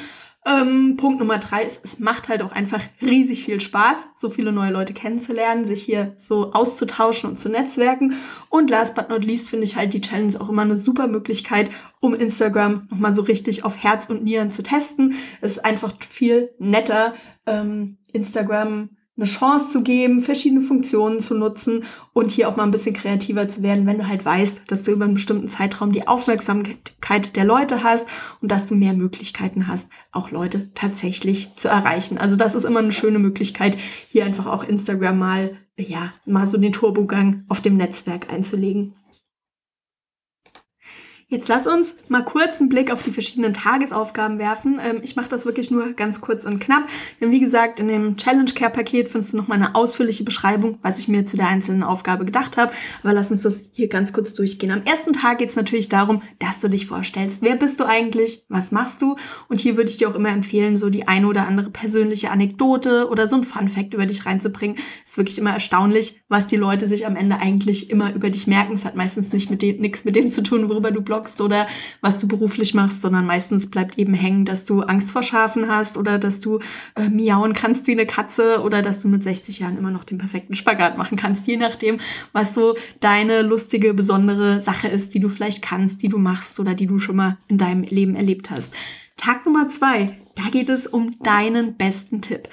Ähm, 0.49 0.97
Punkt 0.97 1.19
Nummer 1.19 1.37
drei 1.39 1.65
ist, 1.65 1.81
es 1.83 1.99
macht 1.99 2.31
halt 2.31 2.43
auch 2.43 2.53
einfach 2.53 2.83
riesig 3.03 3.45
viel 3.45 3.61
Spaß, 3.61 4.07
so 4.17 4.31
viele 4.31 4.51
neue 4.51 4.73
Leute 4.73 4.95
kennenzulernen, 4.95 5.67
sich 5.67 5.83
hier 5.83 6.15
so 6.17 6.53
auszutauschen 6.53 7.29
und 7.29 7.39
zu 7.39 7.51
netzwerken. 7.51 8.15
Und 8.49 8.71
last 8.71 8.95
but 8.95 9.11
not 9.11 9.25
least 9.25 9.51
finde 9.51 9.65
ich 9.65 9.77
halt 9.77 9.93
die 9.93 10.01
Challenge 10.01 10.41
auch 10.41 10.49
immer 10.49 10.63
eine 10.63 10.79
super 10.79 11.07
Möglichkeit, 11.07 11.71
um 12.01 12.15
Instagram 12.15 12.89
nochmal 12.91 13.15
so 13.15 13.23
richtig 13.23 13.65
auf 13.65 13.77
Herz 13.77 14.07
und 14.09 14.25
Nieren 14.25 14.51
zu 14.51 14.63
testen. 14.63 15.17
Es 15.43 15.53
ist 15.53 15.65
einfach 15.65 15.93
viel 16.09 16.51
netter, 16.59 17.15
ähm, 17.45 17.99
Instagram 18.13 18.91
eine 19.19 19.27
Chance 19.27 19.71
zu 19.71 19.83
geben, 19.83 20.21
verschiedene 20.21 20.61
Funktionen 20.61 21.19
zu 21.19 21.35
nutzen 21.35 21.85
und 22.13 22.31
hier 22.31 22.49
auch 22.49 22.57
mal 22.57 22.63
ein 22.63 22.71
bisschen 22.71 22.95
kreativer 22.95 23.49
zu 23.49 23.63
werden, 23.63 23.85
wenn 23.85 23.99
du 23.99 24.07
halt 24.07 24.25
weißt, 24.25 24.63
dass 24.69 24.85
du 24.85 24.93
über 24.93 25.05
einen 25.05 25.15
bestimmten 25.15 25.49
Zeitraum 25.49 25.91
die 25.91 26.07
Aufmerksamkeit 26.07 27.35
der 27.35 27.45
Leute 27.45 27.83
hast 27.83 28.07
und 28.41 28.53
dass 28.53 28.67
du 28.67 28.77
mehr 28.77 28.93
Möglichkeiten 28.93 29.67
hast, 29.67 29.89
auch 30.13 30.31
Leute 30.31 30.73
tatsächlich 30.75 31.55
zu 31.57 31.69
erreichen. 31.69 32.17
Also 32.17 32.37
das 32.37 32.55
ist 32.55 32.65
immer 32.65 32.79
eine 32.79 32.93
schöne 32.93 33.19
Möglichkeit, 33.19 33.77
hier 34.07 34.25
einfach 34.25 34.47
auch 34.47 34.63
Instagram 34.63 35.19
mal, 35.19 35.57
ja, 35.77 36.13
mal 36.25 36.49
so 36.49 36.57
den 36.57 36.73
Turbogang 36.73 37.45
auf 37.49 37.61
dem 37.61 37.77
Netzwerk 37.77 38.33
einzulegen. 38.33 38.95
Jetzt 41.31 41.49
lass 41.49 41.67
uns 41.67 41.95
mal 42.09 42.25
kurz 42.25 42.59
einen 42.59 42.71
Blick 42.71 42.91
auf 42.91 43.03
die 43.03 43.11
verschiedenen 43.11 43.53
Tagesaufgaben 43.53 44.39
werfen. 44.39 44.81
Ähm, 44.83 45.01
ich 45.03 45.15
mache 45.15 45.29
das 45.29 45.45
wirklich 45.45 45.71
nur 45.71 45.93
ganz 45.93 46.23
kurz 46.23 46.47
und 46.47 46.59
knapp. 46.59 46.89
Denn 47.21 47.31
wie 47.31 47.39
gesagt, 47.39 47.81
in 47.81 47.89
dem 47.89 48.17
Challenge 48.17 48.51
Care 48.55 48.71
Paket 48.71 49.11
findest 49.11 49.35
du 49.35 49.37
noch 49.37 49.47
mal 49.47 49.57
eine 49.57 49.75
ausführliche 49.75 50.25
Beschreibung, 50.25 50.79
was 50.81 50.99
ich 50.99 51.07
mir 51.07 51.27
zu 51.27 51.37
der 51.37 51.49
einzelnen 51.49 51.83
Aufgabe 51.83 52.25
gedacht 52.25 52.57
habe. 52.57 52.73
Aber 53.03 53.13
lass 53.13 53.31
uns 53.31 53.43
das 53.43 53.65
hier 53.73 53.89
ganz 53.89 54.15
kurz 54.15 54.33
durchgehen. 54.33 54.71
Am 54.71 54.81
ersten 54.81 55.13
Tag 55.13 55.37
geht 55.37 55.51
es 55.51 55.57
natürlich 55.57 55.91
darum, 55.91 56.23
dass 56.39 56.61
du 56.61 56.69
dich 56.69 56.87
vorstellst. 56.87 57.43
Wer 57.43 57.57
bist 57.57 57.79
du 57.79 57.85
eigentlich? 57.85 58.47
Was 58.49 58.73
machst 58.73 59.03
du? 59.03 59.17
Und 59.49 59.61
hier 59.61 59.77
würde 59.77 59.91
ich 59.91 59.99
dir 59.99 60.09
auch 60.09 60.15
immer 60.15 60.31
empfehlen, 60.31 60.79
so 60.79 60.89
die 60.89 61.09
eine 61.09 61.27
oder 61.27 61.47
andere 61.47 61.69
persönliche 61.69 62.31
Anekdote 62.31 63.07
oder 63.11 63.29
so 63.29 63.37
ein 63.37 63.45
Fun 63.45 63.69
Fact 63.69 63.93
über 63.93 64.07
dich 64.07 64.25
reinzubringen. 64.25 64.79
Ist 65.05 65.19
wirklich 65.19 65.37
immer 65.37 65.53
erstaunlich, 65.53 66.23
was 66.31 66.47
die 66.47 66.57
Leute 66.57 66.89
sich 66.89 67.05
am 67.05 67.17
Ende 67.17 67.39
eigentlich 67.39 67.91
immer 67.91 68.15
über 68.15 68.31
dich 68.31 68.47
merken. 68.47 68.73
Es 68.73 68.87
hat 68.87 68.97
meistens 68.97 69.31
nicht 69.31 69.51
mit 69.51 69.61
dem, 69.61 69.77
nichts 69.83 70.07
mit 70.07 70.17
dem 70.17 70.31
zu 70.31 70.43
tun, 70.43 70.71
worüber 70.71 70.91
du 70.91 71.03
bloggst 71.03 71.18
bloggst 71.19 71.41
oder 71.41 71.67
was 72.01 72.19
du 72.19 72.29
beruflich 72.29 72.75
machst, 72.75 73.03
sondern 73.03 73.27
meistens 73.27 73.69
bleibt 73.69 73.99
eben 73.99 74.15
hängen, 74.15 74.45
dass 74.45 74.65
du 74.65 74.83
Angst 74.83 75.11
vor 75.11 75.23
Schafen 75.23 75.69
hast 75.69 75.97
oder 75.97 76.19
dass 76.19 76.41
du 76.41 76.61
äh, 76.95 77.09
miauen 77.09 77.55
kannst 77.55 77.87
wie 77.87 77.93
eine 77.93 78.07
Katze 78.07 78.63
oder 78.63 78.83
dass 78.83 79.03
du 79.03 79.09
mit 79.09 79.23
60 79.23 79.59
Jahren 79.59 79.77
immer 79.77 79.91
noch 79.91 80.05
den 80.05 80.19
perfekten 80.19 80.55
Spagat 80.55 80.97
machen 80.97 81.19
kannst, 81.19 81.47
je 81.47 81.57
nachdem, 81.57 81.99
was 82.33 82.55
so 82.55 82.77
deine 83.01 83.43
lustige, 83.43 83.95
besondere 83.95 84.61
Sache 84.61 84.89
ist, 84.89 85.15
die 85.15 85.21
du 85.21 85.29
vielleicht 85.29 85.63
kannst, 85.63 86.03
die 86.03 86.09
du 86.09 86.19
machst 86.19 86.61
oder 86.61 86.75
die 86.75 86.87
du 86.87 86.99
schon 86.99 87.17
mal 87.17 87.37
in 87.49 87.59
deinem 87.59 87.83
Leben 87.83 88.15
erlebt 88.15 88.51
hast. 88.51 88.73
Tag 89.17 89.45
Nummer 89.45 89.69
zwei, 89.69 90.17
da 90.39 90.51
geht 90.51 90.69
es 90.69 90.87
um 90.87 91.19
deinen 91.21 91.75
besten 91.77 92.23
Tipp. 92.23 92.49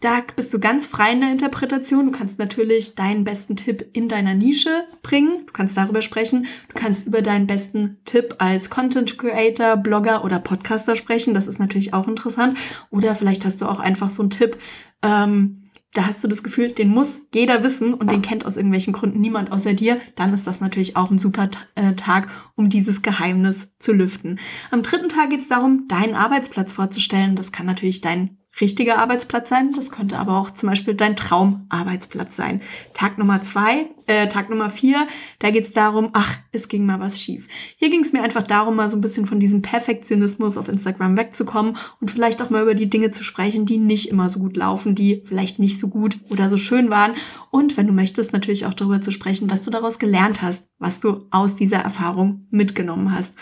Da 0.00 0.22
bist 0.34 0.52
du 0.52 0.58
ganz 0.58 0.86
frei 0.86 1.12
in 1.12 1.20
der 1.20 1.30
Interpretation. 1.30 2.06
Du 2.06 2.12
kannst 2.16 2.38
natürlich 2.38 2.94
deinen 2.94 3.24
besten 3.24 3.56
Tipp 3.56 3.88
in 3.92 4.08
deiner 4.08 4.34
Nische 4.34 4.84
bringen. 5.02 5.44
Du 5.46 5.52
kannst 5.52 5.76
darüber 5.76 6.00
sprechen. 6.00 6.46
Du 6.68 6.74
kannst 6.74 7.06
über 7.06 7.22
deinen 7.22 7.46
besten 7.46 7.98
Tipp 8.04 8.36
als 8.38 8.70
Content 8.70 9.18
Creator, 9.18 9.76
Blogger 9.76 10.24
oder 10.24 10.38
Podcaster 10.38 10.96
sprechen. 10.96 11.34
Das 11.34 11.46
ist 11.46 11.58
natürlich 11.58 11.92
auch 11.92 12.08
interessant. 12.08 12.58
Oder 12.90 13.14
vielleicht 13.14 13.44
hast 13.44 13.60
du 13.60 13.66
auch 13.66 13.80
einfach 13.80 14.08
so 14.08 14.22
einen 14.22 14.30
Tipp, 14.30 14.58
ähm, 15.02 15.62
da 15.96 16.06
hast 16.06 16.22
du 16.22 16.28
das 16.28 16.42
Gefühl, 16.42 16.72
den 16.72 16.88
muss 16.88 17.22
jeder 17.34 17.64
wissen 17.64 17.94
und 17.94 18.10
den 18.10 18.20
kennt 18.20 18.44
aus 18.44 18.56
irgendwelchen 18.56 18.92
Gründen 18.92 19.20
niemand 19.20 19.50
außer 19.50 19.72
dir, 19.72 19.98
dann 20.14 20.32
ist 20.32 20.46
das 20.46 20.60
natürlich 20.60 20.96
auch 20.96 21.10
ein 21.10 21.18
super 21.18 21.48
äh, 21.74 21.94
Tag, 21.94 22.28
um 22.54 22.68
dieses 22.68 23.00
Geheimnis 23.00 23.68
zu 23.78 23.92
lüften. 23.92 24.38
Am 24.70 24.82
dritten 24.82 25.08
Tag 25.08 25.30
geht 25.30 25.40
es 25.40 25.48
darum, 25.48 25.88
deinen 25.88 26.14
Arbeitsplatz 26.14 26.72
vorzustellen. 26.72 27.34
Das 27.34 27.50
kann 27.50 27.66
natürlich 27.66 28.02
dein 28.02 28.36
richtiger 28.60 28.98
Arbeitsplatz 28.98 29.48
sein. 29.48 29.72
Das 29.74 29.90
könnte 29.90 30.18
aber 30.18 30.38
auch 30.38 30.50
zum 30.50 30.68
Beispiel 30.68 30.94
dein 30.94 31.16
Traumarbeitsplatz 31.16 32.36
sein. 32.36 32.62
Tag 32.94 33.18
Nummer 33.18 33.40
zwei, 33.40 33.86
äh, 34.06 34.28
Tag 34.28 34.50
Nummer 34.50 34.70
vier, 34.70 35.06
da 35.38 35.50
geht 35.50 35.64
es 35.64 35.72
darum, 35.72 36.10
ach, 36.12 36.38
es 36.52 36.68
ging 36.68 36.86
mal 36.86 37.00
was 37.00 37.20
schief. 37.20 37.48
Hier 37.76 37.90
ging 37.90 38.00
es 38.00 38.12
mir 38.12 38.22
einfach 38.22 38.42
darum, 38.42 38.76
mal 38.76 38.88
so 38.88 38.96
ein 38.96 39.00
bisschen 39.00 39.26
von 39.26 39.40
diesem 39.40 39.62
Perfektionismus 39.62 40.56
auf 40.56 40.68
Instagram 40.68 41.16
wegzukommen 41.16 41.76
und 42.00 42.10
vielleicht 42.10 42.40
auch 42.42 42.50
mal 42.50 42.62
über 42.62 42.74
die 42.74 42.90
Dinge 42.90 43.10
zu 43.10 43.22
sprechen, 43.22 43.66
die 43.66 43.78
nicht 43.78 44.08
immer 44.08 44.28
so 44.28 44.38
gut 44.38 44.56
laufen, 44.56 44.94
die 44.94 45.22
vielleicht 45.24 45.58
nicht 45.58 45.78
so 45.78 45.88
gut 45.88 46.18
oder 46.30 46.48
so 46.48 46.56
schön 46.56 46.90
waren. 46.90 47.14
Und 47.50 47.76
wenn 47.76 47.86
du 47.86 47.92
möchtest, 47.92 48.32
natürlich 48.32 48.66
auch 48.66 48.74
darüber 48.74 49.00
zu 49.00 49.12
sprechen, 49.12 49.50
was 49.50 49.62
du 49.62 49.70
daraus 49.70 49.98
gelernt 49.98 50.42
hast, 50.42 50.64
was 50.78 51.00
du 51.00 51.26
aus 51.30 51.54
dieser 51.54 51.78
Erfahrung 51.78 52.46
mitgenommen 52.50 53.12
hast. 53.12 53.34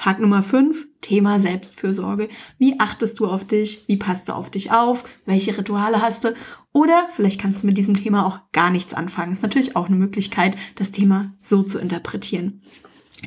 Tag 0.00 0.18
Nummer 0.18 0.42
5, 0.42 0.86
Thema 1.02 1.38
Selbstfürsorge. 1.38 2.30
Wie 2.56 2.80
achtest 2.80 3.20
du 3.20 3.26
auf 3.26 3.46
dich? 3.46 3.84
Wie 3.86 3.98
passt 3.98 4.30
du 4.30 4.32
auf 4.32 4.48
dich 4.48 4.72
auf? 4.72 5.04
Welche 5.26 5.58
Rituale 5.58 6.00
hast 6.00 6.24
du? 6.24 6.32
Oder 6.72 7.08
vielleicht 7.10 7.38
kannst 7.38 7.62
du 7.62 7.66
mit 7.66 7.76
diesem 7.76 7.94
Thema 7.96 8.24
auch 8.24 8.38
gar 8.52 8.70
nichts 8.70 8.94
anfangen. 8.94 9.30
Ist 9.30 9.42
natürlich 9.42 9.76
auch 9.76 9.88
eine 9.88 9.96
Möglichkeit, 9.96 10.56
das 10.76 10.90
Thema 10.90 11.34
so 11.38 11.62
zu 11.62 11.78
interpretieren. 11.78 12.62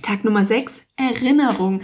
Tag 0.01 0.23
Nummer 0.23 0.45
6, 0.45 0.81
Erinnerung. 0.95 1.81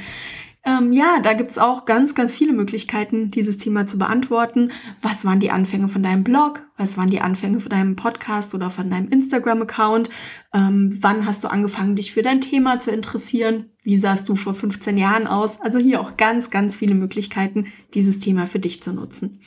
Ähm, 0.69 0.91
ja, 0.91 1.19
da 1.19 1.33
gibt's 1.33 1.57
auch 1.57 1.85
ganz, 1.85 2.13
ganz 2.13 2.35
viele 2.35 2.53
Möglichkeiten, 2.53 3.31
dieses 3.31 3.57
Thema 3.57 3.87
zu 3.87 3.97
beantworten. 3.97 4.71
Was 5.01 5.25
waren 5.25 5.39
die 5.39 5.49
Anfänge 5.49 5.87
von 5.87 6.03
deinem 6.03 6.23
Blog? 6.23 6.61
Was 6.77 6.95
waren 6.95 7.09
die 7.09 7.21
Anfänge 7.21 7.59
von 7.59 7.71
deinem 7.71 7.95
Podcast 7.95 8.53
oder 8.53 8.69
von 8.69 8.89
deinem 8.91 9.07
Instagram-Account? 9.07 10.11
Ähm, 10.53 10.95
wann 11.01 11.25
hast 11.25 11.43
du 11.43 11.47
angefangen, 11.47 11.95
dich 11.95 12.11
für 12.11 12.21
dein 12.21 12.41
Thema 12.41 12.79
zu 12.79 12.91
interessieren? 12.91 13.71
Wie 13.81 13.97
sahst 13.97 14.29
du 14.29 14.35
vor 14.35 14.53
15 14.53 14.97
Jahren 14.97 15.25
aus? 15.25 15.59
Also 15.59 15.79
hier 15.79 16.01
auch 16.01 16.17
ganz, 16.17 16.51
ganz 16.51 16.75
viele 16.75 16.93
Möglichkeiten, 16.93 17.67
dieses 17.95 18.19
Thema 18.19 18.45
für 18.45 18.59
dich 18.59 18.83
zu 18.83 18.93
nutzen. 18.93 19.39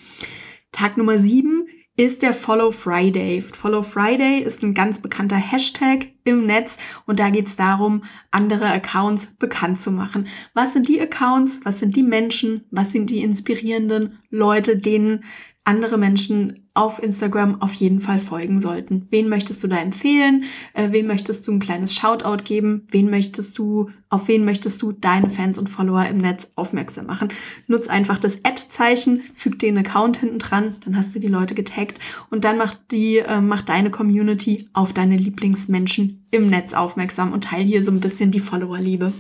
Tag 0.73 0.97
Nummer 0.97 1.21
sieben 1.21 1.67
ist 1.97 2.23
der 2.23 2.33
Follow 2.33 2.71
Friday. 2.71 3.43
Follow 3.43 3.83
Friday 3.83 4.39
ist 4.43 4.63
ein 4.63 4.73
ganz 4.73 5.01
bekannter 5.01 5.37
Hashtag 5.37 6.09
im 6.25 6.47
Netz 6.47 6.79
und 7.05 7.21
da 7.21 7.29
geht 7.29 7.49
es 7.49 7.57
darum, 7.57 8.05
andere 8.31 8.67
Accounts 8.67 9.27
bekannt 9.39 9.83
zu 9.83 9.91
machen. 9.91 10.27
Was 10.55 10.73
sind 10.73 10.89
die 10.89 11.01
Accounts? 11.01 11.61
Was 11.65 11.81
sind 11.81 11.95
die 11.95 12.03
Menschen? 12.03 12.65
Was 12.71 12.93
sind 12.93 13.11
die 13.11 13.23
inspirierenden 13.23 14.19
Leute, 14.31 14.79
denen 14.79 15.25
andere 15.65 15.97
Menschen 15.97 16.69
auf 16.75 17.03
Instagram 17.03 17.61
auf 17.61 17.75
jeden 17.75 18.01
Fall 18.01 18.19
folgen 18.19 18.61
sollten. 18.61 19.07
Wen 19.11 19.29
möchtest 19.29 19.63
du 19.63 19.69
da 19.69 19.77
empfehlen? 19.77 20.45
Äh, 20.73 20.89
wen 20.91 21.07
möchtest 21.07 21.47
du 21.47 21.53
ein 21.53 21.61
kleines 21.61 21.95
Shoutout 21.95 22.43
geben? 22.45 22.87
Wen 22.91 23.11
möchtest 23.11 23.59
du, 23.59 23.91
auf 24.09 24.27
wen 24.27 24.45
möchtest 24.45 24.81
du 24.83 24.91
deine 24.91 25.31
Fans 25.31 25.59
und 25.59 25.69
Follower 25.69 26.07
im 26.07 26.17
Netz 26.17 26.49
aufmerksam 26.57 27.07
machen? 27.07 27.29
Nutz 27.69 27.89
einfach 27.89 28.19
das 28.19 28.45
Ad-Zeichen, 28.45 29.23
füg 29.35 29.59
den 29.59 29.79
Account 29.79 30.17
hinten 30.17 30.39
dran, 30.39 30.77
dann 30.85 30.97
hast 30.97 31.15
du 31.15 31.21
die 31.21 31.29
Leute 31.29 31.55
getaggt 31.55 31.99
und 32.31 32.45
dann 32.45 32.57
macht 32.57 32.79
die, 32.91 33.19
äh, 33.19 33.41
macht 33.41 33.69
deine 33.69 33.91
Community 33.91 34.69
auf 34.73 34.93
deine 34.93 35.17
Lieblingsmenschen 35.17 36.27
im 36.31 36.47
Netz 36.47 36.73
aufmerksam 36.73 37.33
und 37.33 37.45
teil 37.45 37.65
hier 37.65 37.85
so 37.85 37.93
ein 37.93 38.01
bisschen 38.01 38.31
die 38.31 38.41
Followerliebe. 38.41 39.13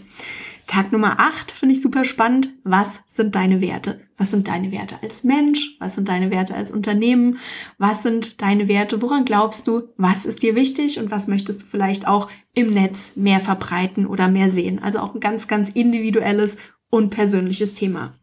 Tag 0.67 0.93
Nummer 0.93 1.19
8 1.19 1.53
finde 1.53 1.75
ich 1.75 1.83
super 1.83 2.05
spannend. 2.05 2.55
Was 2.65 3.01
sind 3.07 3.35
deine 3.35 3.61
Werte? 3.61 4.01
Was 4.17 4.31
sind 4.31 4.49
deine 4.49 4.73
Werte 4.73 4.97
als 5.03 5.25
Mensch? 5.25 5.77
Was 5.81 5.97
sind 5.97 6.09
deine 6.09 6.31
Werte 6.31 6.55
als 6.55 6.71
Unternehmen? 6.71 7.39
Was 7.79 8.03
sind 8.03 8.41
deine 8.41 8.69
Werte? 8.69 9.03
Woran 9.03 9.25
glaubst 9.25 9.67
du? 9.67 9.89
Was 9.97 10.25
ist 10.25 10.43
dir 10.43 10.55
wichtig? 10.55 10.99
Und 10.99 11.11
was 11.11 11.27
möchtest 11.27 11.63
du 11.63 11.67
vielleicht 11.67 12.07
auch 12.07 12.29
im 12.55 12.71
Netz 12.71 13.13
mehr 13.17 13.41
verbreiten 13.41 14.07
oder 14.07 14.29
mehr 14.29 14.51
sehen? 14.51 14.79
Also 14.79 15.01
auch 15.01 15.15
ein 15.15 15.21
ganz, 15.21 15.49
ganz 15.49 15.69
individuelles 15.69 16.57
und 16.89 17.11
persönliches 17.11 17.73
Thema. 17.73 18.15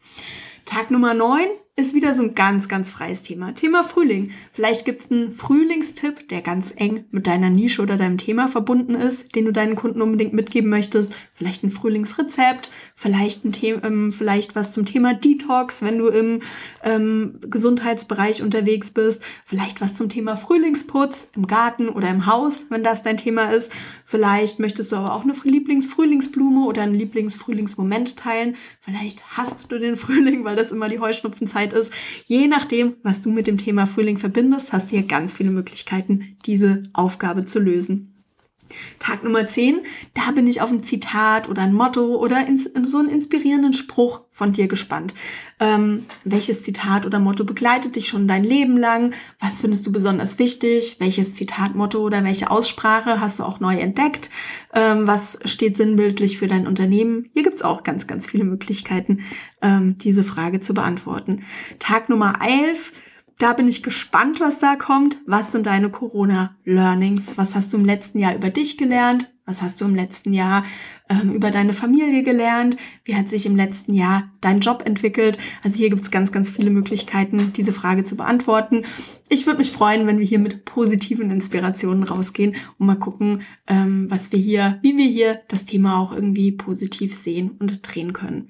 Tag 0.66 0.92
Nummer 0.92 1.14
9 1.14 1.42
ist 1.80 1.94
wieder 1.94 2.14
so 2.14 2.24
ein 2.24 2.36
ganz, 2.36 2.68
ganz 2.68 2.92
freies 2.92 3.22
Thema. 3.22 3.54
Thema 3.54 3.84
Frühling. 3.84 4.32
Vielleicht 4.52 4.86
gibt's 4.86 5.10
einen 5.10 5.32
Frühlingstipp, 5.32 6.28
der 6.30 6.42
ganz 6.42 6.74
eng 6.76 7.06
mit 7.12 7.26
deiner 7.26 7.50
Nische 7.50 7.82
oder 7.82 7.96
deinem 7.96 8.18
Thema 8.18 8.48
verbunden 8.48 8.96
ist, 8.96 9.36
den 9.36 9.46
du 9.46 9.54
deinen 9.54 9.76
Kunden 9.76 10.02
unbedingt 10.02 10.34
mitgeben 10.34 10.70
möchtest. 10.70 11.18
Vielleicht 11.32 11.64
ein 11.64 11.72
Frühlingsrezept, 11.72 12.72
vielleicht 12.96 13.46
ein 13.46 13.54
Thema, 13.54 13.84
ähm, 13.86 14.12
vielleicht 14.12 14.56
was 14.56 14.74
zum 14.74 14.86
Thema 14.86 15.14
Detox, 15.14 15.82
wenn 15.82 15.98
du 15.98 16.08
im 16.08 16.42
ähm, 16.84 17.40
Gesundheitsbereich 17.42 18.44
unterwegs 18.44 18.92
bist. 18.92 19.22
Vielleicht 19.46 19.82
was 19.82 19.96
zum 19.96 20.10
Thema 20.10 20.36
Frühlingsputz 20.36 21.28
im 21.36 21.48
Garten 21.48 21.90
oder 21.90 22.10
im 22.10 22.26
Haus, 22.26 22.66
wenn 22.70 22.84
das 22.84 23.04
dein 23.04 23.18
Thema 23.18 23.52
ist. 23.52 23.72
Vielleicht 24.06 24.60
möchtest 24.60 24.92
du 24.92 24.98
aber 24.98 25.14
auch 25.14 25.24
eine 25.24 25.34
Lieblingsfrühlingsblume 25.42 26.66
oder 26.66 26.82
einen 26.82 26.96
Lieblingsfrühlingsmoment 26.96 28.18
teilen. 28.18 28.56
Vielleicht 28.82 29.38
hast 29.38 29.72
du 29.72 29.80
den 29.80 29.96
Frühling, 29.96 30.44
weil 30.44 30.56
das 30.56 30.72
immer 30.72 30.88
die 30.88 31.00
Heuschnupfenzeit 31.00 31.69
Zeit 31.70 31.74
ist. 31.74 31.94
Je 32.26 32.48
nachdem, 32.48 32.96
was 33.04 33.22
du 33.22 33.30
mit 33.30 33.48
dem 33.48 33.58
Thema 33.58 33.86
Frühling 33.86 34.18
verbindest, 34.18 34.74
hast 34.74 34.92
du 34.92 34.98
hier 34.98 35.08
ganz 35.08 35.36
viele 35.36 35.52
Möglichkeiten, 35.52 36.38
diese 36.46 36.84
Aufgabe 36.94 37.46
zu 37.46 37.60
lösen. 37.60 38.16
Tag 39.00 39.24
Nummer 39.24 39.48
10, 39.48 39.82
da 40.14 40.32
bin 40.32 40.48
ich 40.48 40.62
auf 40.62 40.72
ein 40.72 40.84
Zitat 40.84 41.50
oder 41.50 41.62
ein 41.62 41.74
Motto 41.74 42.16
oder 42.16 42.48
in, 42.48 42.60
in 42.76 42.86
so 42.86 43.00
einen 43.00 43.10
inspirierenden 43.10 43.74
Spruch 43.74 44.22
von 44.30 44.54
dir 44.54 44.68
gespannt. 44.68 45.14
Ähm, 45.60 46.06
welches 46.24 46.64
Zitat 46.64 47.06
oder 47.06 47.20
Motto 47.20 47.44
begleitet 47.44 47.96
dich 47.96 48.08
schon 48.08 48.28
dein 48.28 48.44
Leben 48.44 48.78
lang? 48.78 49.14
Was 49.40 49.62
findest 49.62 49.86
du 49.86 49.92
besonders 49.92 50.40
wichtig? 50.40 50.98
Welches 51.00 51.34
Zitat, 51.34 51.76
Motto 51.76 52.00
oder 52.00 52.24
welche 52.24 52.50
Aussprache 52.52 53.20
hast 53.20 53.40
du 53.40 53.44
auch 53.44 53.60
neu 53.60 53.76
entdeckt? 53.76 54.30
Ähm, 54.74 55.08
was 55.08 55.40
steht 55.46 55.76
sinnbildlich 55.76 56.38
für 56.38 56.48
dein 56.48 56.68
Unternehmen? 56.68 57.30
Hier 57.34 57.44
gibt's 57.44 57.62
auch 57.62 57.84
ganz, 57.84 58.08
ganz 58.08 58.28
viele 58.28 58.44
Möglichkeiten, 58.44 59.22
ähm, 59.62 59.98
diese 59.98 60.24
Frage 60.24 60.60
zu 60.60 60.74
beantworten. 60.74 61.44
Tag 61.80 62.10
Nummer 62.10 62.40
11, 62.42 62.94
da 63.40 63.54
bin 63.54 63.70
ich 63.70 63.82
gespannt, 63.82 64.42
was 64.42 64.60
da 64.60 64.76
kommt. 64.76 65.18
Was 65.26 65.54
sind 65.54 65.66
deine 65.66 65.90
Corona-Learnings? 65.90 67.38
Was 67.38 67.56
hast 67.56 67.72
du 67.72 67.78
im 67.78 67.86
letzten 67.86 68.20
Jahr 68.20 68.36
über 68.36 68.50
dich 68.50 68.78
gelernt? 68.78 69.34
Was 69.46 69.62
hast 69.62 69.80
du 69.80 69.86
im 69.86 69.96
letzten 69.96 70.34
Jahr 70.34 70.66
ähm, 71.10 71.32
über 71.32 71.50
deine 71.50 71.72
Familie 71.72 72.22
gelernt? 72.22 72.76
Wie 73.06 73.16
hat 73.16 73.30
sich 73.30 73.46
im 73.46 73.56
letzten 73.56 73.94
Jahr 73.94 74.30
dein 74.42 74.60
Job 74.60 74.84
entwickelt? 74.86 75.40
Also 75.64 75.78
hier 75.78 75.90
gibt 75.90 76.02
es 76.02 76.12
ganz, 76.12 76.34
ganz 76.34 76.50
viele 76.50 76.70
Möglichkeiten, 76.70 77.54
diese 77.54 77.72
Frage 77.72 78.04
zu 78.04 78.18
beantworten. 78.18 78.84
Ich 79.30 79.48
würde 79.48 79.60
mich 79.60 79.72
freuen, 79.72 80.06
wenn 80.06 80.20
wir 80.20 80.26
hier 80.26 80.38
mit 80.38 80.66
positiven 80.66 81.32
Inspirationen 81.32 82.04
rausgehen 82.04 82.58
und 82.78 82.88
mal 82.88 83.00
gucken, 83.00 83.44
ähm, 83.68 84.08
was 84.12 84.34
wir 84.34 84.40
hier, 84.40 84.80
wie 84.82 84.98
wir 84.98 85.08
hier 85.08 85.42
das 85.48 85.64
Thema 85.64 85.98
auch 85.98 86.12
irgendwie 86.12 86.52
positiv 86.52 87.16
sehen 87.16 87.52
und 87.58 87.80
drehen 87.84 88.12
können. 88.12 88.50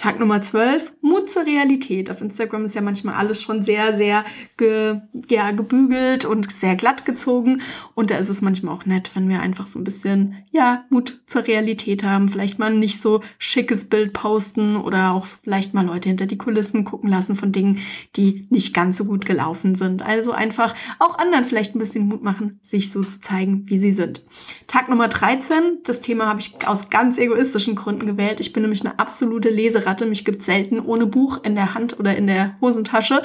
Tag 0.00 0.18
Nummer 0.18 0.40
12, 0.40 0.94
Mut 1.02 1.28
zur 1.28 1.44
Realität. 1.44 2.10
Auf 2.10 2.22
Instagram 2.22 2.64
ist 2.64 2.74
ja 2.74 2.80
manchmal 2.80 3.16
alles 3.16 3.42
schon 3.42 3.60
sehr, 3.60 3.94
sehr 3.94 4.24
ge, 4.56 5.02
ja, 5.28 5.50
gebügelt 5.50 6.24
und 6.24 6.50
sehr 6.50 6.74
glatt 6.74 7.04
gezogen. 7.04 7.60
Und 7.94 8.10
da 8.10 8.16
ist 8.16 8.30
es 8.30 8.40
manchmal 8.40 8.74
auch 8.74 8.86
nett, 8.86 9.10
wenn 9.12 9.28
wir 9.28 9.40
einfach 9.40 9.66
so 9.66 9.78
ein 9.78 9.84
bisschen, 9.84 10.36
ja, 10.52 10.86
Mut 10.88 11.20
zur 11.26 11.46
Realität 11.46 12.02
haben. 12.02 12.28
Vielleicht 12.28 12.58
mal 12.58 12.72
nicht 12.72 12.98
so 13.02 13.20
schickes 13.36 13.90
Bild 13.90 14.14
posten 14.14 14.76
oder 14.76 15.12
auch 15.12 15.26
vielleicht 15.26 15.74
mal 15.74 15.84
Leute 15.84 16.08
hinter 16.08 16.24
die 16.24 16.38
Kulissen 16.38 16.86
gucken 16.86 17.10
lassen 17.10 17.34
von 17.34 17.52
Dingen, 17.52 17.80
die 18.16 18.46
nicht 18.48 18.72
ganz 18.72 18.96
so 18.96 19.04
gut 19.04 19.26
gelaufen 19.26 19.74
sind. 19.74 20.00
Also 20.00 20.32
einfach 20.32 20.74
auch 20.98 21.18
anderen 21.18 21.44
vielleicht 21.44 21.74
ein 21.74 21.78
bisschen 21.78 22.08
Mut 22.08 22.22
machen, 22.22 22.58
sich 22.62 22.90
so 22.90 23.04
zu 23.04 23.20
zeigen, 23.20 23.68
wie 23.68 23.76
sie 23.76 23.92
sind. 23.92 24.24
Tag 24.66 24.88
Nummer 24.88 25.08
13, 25.08 25.80
das 25.84 26.00
Thema 26.00 26.24
habe 26.24 26.40
ich 26.40 26.66
aus 26.66 26.88
ganz 26.88 27.18
egoistischen 27.18 27.74
Gründen 27.74 28.06
gewählt. 28.06 28.40
Ich 28.40 28.54
bin 28.54 28.62
nämlich 28.62 28.80
eine 28.80 28.98
absolute 28.98 29.50
Leserin 29.50 29.89
Ratte. 29.90 30.06
Mich 30.06 30.24
gibt 30.24 30.42
selten 30.42 30.80
ohne 30.80 31.06
Buch 31.06 31.42
in 31.42 31.54
der 31.54 31.74
Hand 31.74 31.98
oder 31.98 32.16
in 32.16 32.26
der 32.26 32.56
Hosentasche. 32.60 33.22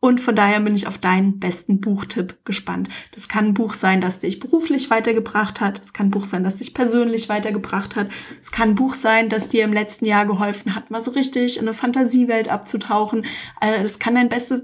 Und 0.00 0.20
von 0.20 0.36
daher 0.36 0.60
bin 0.60 0.74
ich 0.74 0.86
auf 0.86 0.98
deinen 0.98 1.40
besten 1.40 1.80
Buchtipp 1.80 2.44
gespannt. 2.44 2.88
Das 3.12 3.28
kann 3.28 3.46
ein 3.46 3.54
Buch 3.54 3.74
sein, 3.74 4.00
das 4.00 4.20
dich 4.20 4.38
beruflich 4.38 4.90
weitergebracht 4.90 5.60
hat. 5.60 5.80
Es 5.80 5.92
kann 5.92 6.06
ein 6.06 6.10
Buch 6.10 6.24
sein, 6.24 6.44
das 6.44 6.56
dich 6.56 6.74
persönlich 6.74 7.28
weitergebracht 7.28 7.96
hat. 7.96 8.08
Es 8.40 8.50
kann 8.50 8.70
ein 8.70 8.74
Buch 8.74 8.94
sein, 8.94 9.28
das 9.28 9.48
dir 9.48 9.64
im 9.64 9.72
letzten 9.72 10.04
Jahr 10.04 10.26
geholfen 10.26 10.74
hat, 10.74 10.90
mal 10.90 11.00
so 11.00 11.10
richtig 11.10 11.56
in 11.56 11.62
eine 11.62 11.74
Fantasiewelt 11.74 12.48
abzutauchen. 12.48 13.24
Äh, 13.60 13.82
es 13.82 13.98
kann 13.98 14.14
dein 14.14 14.28
bestes 14.28 14.62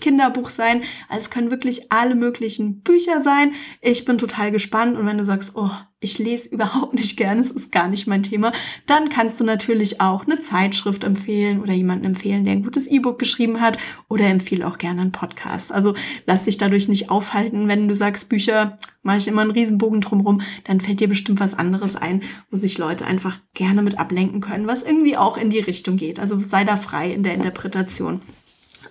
Kinderbuch 0.00 0.50
sein. 0.50 0.82
Also 1.08 1.24
es 1.24 1.30
können 1.30 1.50
wirklich 1.50 1.92
alle 1.92 2.14
möglichen 2.14 2.82
Bücher 2.82 3.20
sein. 3.20 3.54
Ich 3.80 4.04
bin 4.04 4.18
total 4.18 4.50
gespannt. 4.50 4.96
Und 4.96 5.06
wenn 5.06 5.18
du 5.18 5.24
sagst, 5.24 5.52
oh, 5.54 5.70
ich 5.98 6.18
lese 6.18 6.48
überhaupt 6.48 6.94
nicht 6.94 7.16
gerne, 7.16 7.40
es 7.40 7.50
ist 7.50 7.72
gar 7.72 7.88
nicht 7.88 8.06
mein 8.06 8.22
Thema, 8.22 8.52
dann 8.86 9.08
kannst 9.08 9.40
du 9.40 9.44
natürlich 9.44 10.00
auch 10.00 10.26
eine 10.26 10.38
Zeitschrift 10.38 11.04
empfehlen 11.04 11.60
oder 11.60 11.72
jemanden 11.72 12.04
empfehlen, 12.04 12.44
der 12.44 12.52
ein 12.52 12.62
gutes 12.62 12.86
E-Book 12.86 13.18
geschrieben 13.18 13.60
hat 13.60 13.78
oder 14.08 14.26
empfehle 14.26 14.66
auch 14.66 14.78
gerne 14.78 15.00
einen 15.00 15.12
Podcast. 15.12 15.72
Also 15.72 15.94
lass 16.26 16.44
dich 16.44 16.58
dadurch 16.58 16.88
nicht 16.88 17.10
aufhalten. 17.10 17.66
Wenn 17.66 17.88
du 17.88 17.94
sagst, 17.94 18.28
Bücher 18.28 18.76
mache 19.02 19.18
ich 19.18 19.28
immer 19.28 19.42
einen 19.42 19.52
Riesenbogen 19.52 20.02
drumherum, 20.02 20.42
dann 20.64 20.80
fällt 20.80 21.00
dir 21.00 21.08
bestimmt 21.08 21.40
was 21.40 21.54
anderes 21.54 21.96
ein, 21.96 22.22
wo 22.50 22.56
sich 22.56 22.76
Leute 22.76 23.06
einfach 23.06 23.38
gerne 23.54 23.82
mit 23.82 23.98
ablenken 23.98 24.40
können, 24.40 24.66
was 24.66 24.82
irgendwie 24.82 25.16
auch 25.16 25.38
in 25.38 25.48
die 25.48 25.60
Richtung 25.60 25.96
geht. 25.96 26.20
Also 26.20 26.40
sei 26.40 26.64
da 26.64 26.76
frei 26.76 27.12
in 27.12 27.22
der 27.22 27.34
Interpretation. 27.34 28.20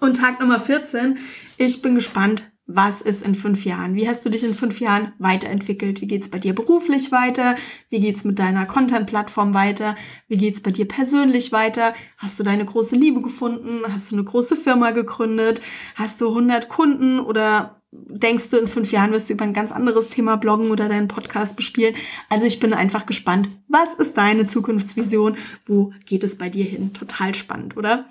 Und 0.05 0.17
Tag 0.17 0.39
Nummer 0.39 0.59
14, 0.59 1.17
ich 1.57 1.81
bin 1.81 1.95
gespannt, 1.95 2.43
was 2.67 3.01
ist 3.01 3.23
in 3.23 3.33
fünf 3.33 3.65
Jahren? 3.65 3.95
Wie 3.95 4.07
hast 4.07 4.23
du 4.23 4.29
dich 4.29 4.43
in 4.43 4.53
fünf 4.53 4.79
Jahren 4.79 5.13
weiterentwickelt? 5.17 5.99
Wie 5.99 6.05
geht's 6.05 6.29
bei 6.29 6.37
dir 6.37 6.53
beruflich 6.53 7.11
weiter? 7.11 7.55
Wie 7.89 7.99
geht's 7.99 8.23
mit 8.23 8.37
deiner 8.37 8.67
Content-Plattform 8.67 9.55
weiter? 9.55 9.95
Wie 10.27 10.37
geht's 10.37 10.61
bei 10.61 10.69
dir 10.69 10.87
persönlich 10.87 11.51
weiter? 11.51 11.95
Hast 12.17 12.39
du 12.39 12.43
deine 12.43 12.65
große 12.65 12.95
Liebe 12.95 13.19
gefunden? 13.19 13.81
Hast 13.91 14.11
du 14.11 14.15
eine 14.15 14.23
große 14.23 14.55
Firma 14.55 14.91
gegründet? 14.91 15.63
Hast 15.95 16.21
du 16.21 16.27
100 16.27 16.69
Kunden 16.69 17.19
oder 17.19 17.81
denkst 17.91 18.49
du 18.51 18.57
in 18.57 18.67
fünf 18.67 18.91
Jahren 18.91 19.11
wirst 19.11 19.29
du 19.29 19.33
über 19.33 19.45
ein 19.45 19.53
ganz 19.53 19.71
anderes 19.71 20.09
Thema 20.09 20.37
bloggen 20.37 20.69
oder 20.69 20.87
deinen 20.87 21.07
Podcast 21.07 21.55
bespielen? 21.55 21.95
Also 22.29 22.45
ich 22.45 22.59
bin 22.59 22.75
einfach 22.75 23.07
gespannt. 23.07 23.49
Was 23.67 23.95
ist 23.95 24.15
deine 24.17 24.45
Zukunftsvision? 24.45 25.35
Wo 25.65 25.93
geht 26.05 26.23
es 26.23 26.37
bei 26.37 26.49
dir 26.49 26.65
hin? 26.65 26.93
Total 26.93 27.33
spannend, 27.33 27.75
oder? 27.75 28.05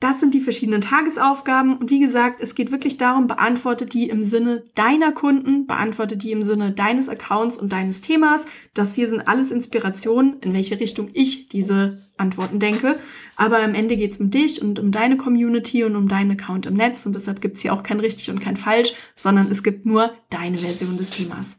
Das 0.00 0.18
sind 0.18 0.32
die 0.32 0.40
verschiedenen 0.40 0.80
Tagesaufgaben. 0.80 1.76
Und 1.76 1.90
wie 1.90 2.00
gesagt, 2.00 2.40
es 2.40 2.54
geht 2.54 2.72
wirklich 2.72 2.96
darum, 2.96 3.26
beantworte 3.26 3.84
die 3.84 4.08
im 4.08 4.22
Sinne 4.22 4.64
deiner 4.74 5.12
Kunden, 5.12 5.66
beantworte 5.66 6.16
die 6.16 6.32
im 6.32 6.42
Sinne 6.42 6.72
deines 6.72 7.10
Accounts 7.10 7.58
und 7.58 7.70
deines 7.70 8.00
Themas. 8.00 8.46
Das 8.72 8.94
hier 8.94 9.10
sind 9.10 9.28
alles 9.28 9.50
Inspirationen, 9.50 10.40
in 10.40 10.54
welche 10.54 10.80
Richtung 10.80 11.10
ich 11.12 11.50
diese 11.50 12.00
Antworten 12.16 12.58
denke. 12.58 12.98
Aber 13.36 13.62
am 13.62 13.74
Ende 13.74 13.98
geht 13.98 14.12
es 14.12 14.20
um 14.20 14.30
dich 14.30 14.62
und 14.62 14.78
um 14.78 14.90
deine 14.90 15.18
Community 15.18 15.84
und 15.84 15.94
um 15.96 16.08
deinen 16.08 16.30
Account 16.30 16.64
im 16.64 16.74
Netz. 16.74 17.04
Und 17.04 17.12
deshalb 17.12 17.42
gibt 17.42 17.56
es 17.56 17.62
hier 17.62 17.74
auch 17.74 17.82
kein 17.82 18.00
richtig 18.00 18.30
und 18.30 18.40
kein 18.40 18.56
falsch, 18.56 18.94
sondern 19.14 19.50
es 19.50 19.62
gibt 19.62 19.84
nur 19.84 20.14
deine 20.30 20.56
Version 20.56 20.96
des 20.96 21.10
Themas. 21.10 21.58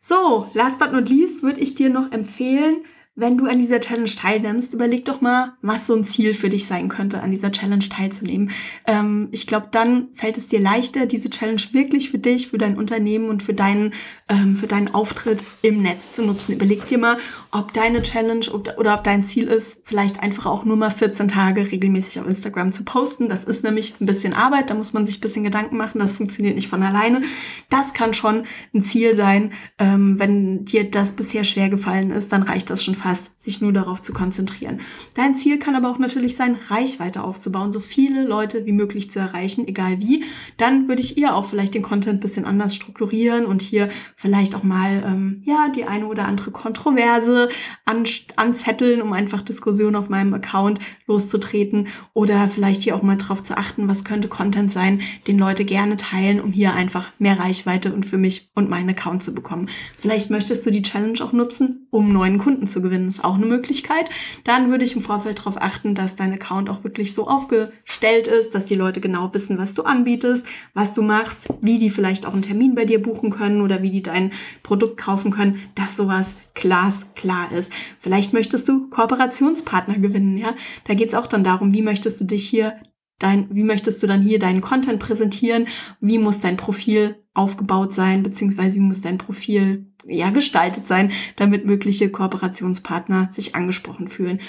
So, 0.00 0.50
last 0.54 0.80
but 0.80 0.92
not 0.92 1.08
least 1.08 1.44
würde 1.44 1.60
ich 1.60 1.76
dir 1.76 1.90
noch 1.90 2.10
empfehlen, 2.10 2.84
wenn 3.18 3.38
du 3.38 3.46
an 3.46 3.58
dieser 3.58 3.80
Challenge 3.80 4.10
teilnimmst, 4.10 4.74
überleg 4.74 5.06
doch 5.06 5.22
mal, 5.22 5.54
was 5.62 5.86
so 5.86 5.94
ein 5.94 6.04
Ziel 6.04 6.34
für 6.34 6.50
dich 6.50 6.66
sein 6.66 6.88
könnte, 6.88 7.22
an 7.22 7.30
dieser 7.30 7.50
Challenge 7.50 7.88
teilzunehmen. 7.88 8.50
Ähm, 8.86 9.28
ich 9.32 9.46
glaube, 9.46 9.68
dann 9.70 10.08
fällt 10.12 10.36
es 10.36 10.48
dir 10.48 10.60
leichter, 10.60 11.06
diese 11.06 11.30
Challenge 11.30 11.62
wirklich 11.72 12.10
für 12.10 12.18
dich, 12.18 12.48
für 12.48 12.58
dein 12.58 12.76
Unternehmen 12.76 13.30
und 13.30 13.42
für 13.42 13.54
deinen, 13.54 13.94
ähm, 14.28 14.54
für 14.54 14.66
deinen 14.66 14.92
Auftritt 14.92 15.44
im 15.62 15.80
Netz 15.80 16.10
zu 16.10 16.22
nutzen. 16.22 16.52
Überleg 16.52 16.86
dir 16.88 16.98
mal, 16.98 17.16
ob 17.52 17.72
deine 17.72 18.02
Challenge 18.02 18.50
oder, 18.52 18.76
ob 18.94 19.04
dein 19.04 19.24
Ziel 19.24 19.44
ist, 19.44 19.80
vielleicht 19.84 20.22
einfach 20.22 20.44
auch 20.44 20.66
nur 20.66 20.76
mal 20.76 20.90
14 20.90 21.28
Tage 21.28 21.72
regelmäßig 21.72 22.20
auf 22.20 22.26
Instagram 22.26 22.70
zu 22.70 22.84
posten. 22.84 23.30
Das 23.30 23.44
ist 23.44 23.64
nämlich 23.64 23.94
ein 23.98 24.04
bisschen 24.04 24.34
Arbeit, 24.34 24.68
da 24.68 24.74
muss 24.74 24.92
man 24.92 25.06
sich 25.06 25.18
ein 25.18 25.22
bisschen 25.22 25.44
Gedanken 25.44 25.78
machen, 25.78 26.00
das 26.00 26.12
funktioniert 26.12 26.54
nicht 26.54 26.68
von 26.68 26.82
alleine. 26.82 27.22
Das 27.70 27.94
kann 27.94 28.12
schon 28.12 28.44
ein 28.74 28.82
Ziel 28.82 29.16
sein. 29.16 29.54
Ähm, 29.78 30.18
wenn 30.18 30.66
dir 30.66 30.84
das 30.84 31.12
bisher 31.12 31.44
schwer 31.44 31.70
gefallen 31.70 32.10
ist, 32.10 32.30
dann 32.30 32.42
reicht 32.42 32.68
das 32.68 32.84
schon 32.84 32.94
fast, 32.94 33.05
hast, 33.06 33.35
sich 33.46 33.62
nur 33.62 33.72
darauf 33.72 34.02
zu 34.02 34.12
konzentrieren. 34.12 34.80
Dein 35.14 35.34
Ziel 35.34 35.58
kann 35.58 35.74
aber 35.74 35.88
auch 35.88 35.98
natürlich 35.98 36.36
sein, 36.36 36.58
Reichweite 36.68 37.24
aufzubauen, 37.24 37.72
so 37.72 37.80
viele 37.80 38.24
Leute 38.24 38.66
wie 38.66 38.72
möglich 38.72 39.10
zu 39.10 39.18
erreichen, 39.18 39.66
egal 39.66 40.00
wie. 40.00 40.24
Dann 40.58 40.88
würde 40.88 41.00
ich 41.00 41.16
ihr 41.16 41.34
auch 41.34 41.46
vielleicht 41.46 41.74
den 41.74 41.82
Content 41.82 42.20
bisschen 42.20 42.44
anders 42.44 42.74
strukturieren 42.74 43.46
und 43.46 43.62
hier 43.62 43.88
vielleicht 44.16 44.54
auch 44.54 44.62
mal 44.62 45.02
ähm, 45.06 45.42
ja 45.44 45.68
die 45.74 45.84
eine 45.84 46.06
oder 46.06 46.26
andere 46.26 46.50
Kontroverse 46.50 47.48
an, 47.84 48.04
anzetteln, 48.36 49.00
um 49.00 49.12
einfach 49.12 49.40
Diskussionen 49.40 49.96
auf 49.96 50.08
meinem 50.08 50.34
Account 50.34 50.80
loszutreten 51.06 51.88
oder 52.12 52.48
vielleicht 52.48 52.82
hier 52.82 52.96
auch 52.96 53.02
mal 53.02 53.16
drauf 53.16 53.42
zu 53.42 53.56
achten, 53.56 53.88
was 53.88 54.04
könnte 54.04 54.28
Content 54.28 54.72
sein, 54.72 55.00
den 55.28 55.38
Leute 55.38 55.64
gerne 55.64 55.96
teilen, 55.96 56.40
um 56.40 56.52
hier 56.52 56.74
einfach 56.74 57.12
mehr 57.18 57.38
Reichweite 57.38 57.94
und 57.94 58.04
für 58.04 58.18
mich 58.18 58.50
und 58.54 58.68
meinen 58.68 58.90
Account 58.90 59.22
zu 59.22 59.34
bekommen. 59.34 59.68
Vielleicht 59.96 60.30
möchtest 60.30 60.66
du 60.66 60.70
die 60.70 60.82
Challenge 60.82 61.18
auch 61.22 61.32
nutzen, 61.32 61.86
um 61.90 62.12
neuen 62.12 62.38
Kunden 62.38 62.66
zu 62.66 62.82
gewinnen. 62.82 63.08
Ist 63.08 63.24
auch 63.24 63.35
eine 63.36 63.46
Möglichkeit. 63.46 64.10
Dann 64.44 64.70
würde 64.70 64.84
ich 64.84 64.94
im 64.94 65.00
Vorfeld 65.00 65.38
darauf 65.38 65.60
achten, 65.60 65.94
dass 65.94 66.16
dein 66.16 66.32
Account 66.32 66.68
auch 66.68 66.84
wirklich 66.84 67.14
so 67.14 67.26
aufgestellt 67.28 68.28
ist, 68.28 68.54
dass 68.54 68.66
die 68.66 68.74
Leute 68.74 69.00
genau 69.00 69.32
wissen, 69.32 69.58
was 69.58 69.74
du 69.74 69.82
anbietest, 69.82 70.46
was 70.74 70.92
du 70.92 71.02
machst, 71.02 71.48
wie 71.60 71.78
die 71.78 71.90
vielleicht 71.90 72.26
auch 72.26 72.32
einen 72.32 72.42
Termin 72.42 72.74
bei 72.74 72.84
dir 72.84 73.00
buchen 73.00 73.30
können 73.30 73.60
oder 73.60 73.82
wie 73.82 73.90
die 73.90 74.02
dein 74.02 74.32
Produkt 74.62 74.96
kaufen 74.98 75.30
können, 75.30 75.60
dass 75.74 75.96
sowas 75.96 76.36
glasklar 76.54 77.52
ist. 77.52 77.72
Vielleicht 77.98 78.32
möchtest 78.32 78.68
du 78.68 78.88
Kooperationspartner 78.90 79.98
gewinnen, 79.98 80.36
ja? 80.36 80.54
Da 80.84 80.94
geht 80.94 81.08
es 81.08 81.14
auch 81.14 81.26
dann 81.26 81.44
darum, 81.44 81.72
wie 81.72 81.82
möchtest 81.82 82.20
du 82.20 82.24
dich 82.24 82.48
hier 82.48 82.74
dein, 83.18 83.48
wie 83.54 83.64
möchtest 83.64 84.02
du 84.02 84.06
dann 84.06 84.22
hier 84.22 84.38
deinen 84.38 84.60
Content 84.60 84.98
präsentieren? 84.98 85.66
Wie 86.00 86.18
muss 86.18 86.40
dein 86.40 86.56
Profil 86.56 87.16
aufgebaut 87.34 87.94
sein, 87.94 88.22
beziehungsweise 88.22 88.76
wie 88.76 88.82
muss 88.82 89.00
dein 89.00 89.18
Profil 89.18 89.86
ja 90.06 90.30
gestaltet 90.30 90.86
sein, 90.86 91.12
damit 91.36 91.64
mögliche 91.64 92.10
Kooperationspartner 92.10 93.28
sich 93.30 93.54
angesprochen 93.54 94.08
fühlen. 94.08 94.40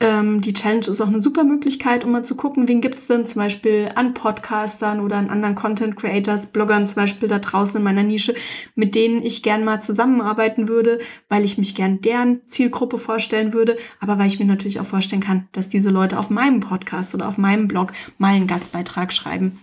Ähm, 0.00 0.40
die 0.40 0.52
Challenge 0.52 0.86
ist 0.86 1.00
auch 1.00 1.08
eine 1.08 1.20
super 1.20 1.42
Möglichkeit, 1.42 2.04
um 2.04 2.12
mal 2.12 2.24
zu 2.24 2.36
gucken, 2.36 2.68
wen 2.68 2.80
gibt's 2.80 3.08
denn 3.08 3.26
zum 3.26 3.42
Beispiel 3.42 3.88
an 3.96 4.14
Podcastern 4.14 5.00
oder 5.00 5.16
an 5.16 5.28
anderen 5.28 5.56
Content 5.56 5.96
Creators, 5.96 6.46
Bloggern 6.48 6.86
zum 6.86 7.02
Beispiel 7.02 7.28
da 7.28 7.40
draußen 7.40 7.78
in 7.78 7.82
meiner 7.82 8.04
Nische, 8.04 8.34
mit 8.76 8.94
denen 8.94 9.22
ich 9.22 9.42
gern 9.42 9.64
mal 9.64 9.82
zusammenarbeiten 9.82 10.68
würde, 10.68 11.00
weil 11.28 11.44
ich 11.44 11.58
mich 11.58 11.74
gern 11.74 12.00
deren 12.00 12.46
Zielgruppe 12.46 12.96
vorstellen 12.96 13.52
würde, 13.52 13.76
aber 13.98 14.18
weil 14.18 14.28
ich 14.28 14.38
mir 14.38 14.44
natürlich 14.46 14.78
auch 14.78 14.86
vorstellen 14.86 15.22
kann, 15.22 15.48
dass 15.50 15.68
diese 15.68 15.90
Leute 15.90 16.16
auf 16.16 16.30
meinem 16.30 16.60
Podcast 16.60 17.12
oder 17.16 17.26
auf 17.26 17.36
meinem 17.36 17.66
Blog 17.66 17.92
mal 18.18 18.34
einen 18.34 18.46
Gastbeitrag 18.46 19.12
schreiben. 19.12 19.58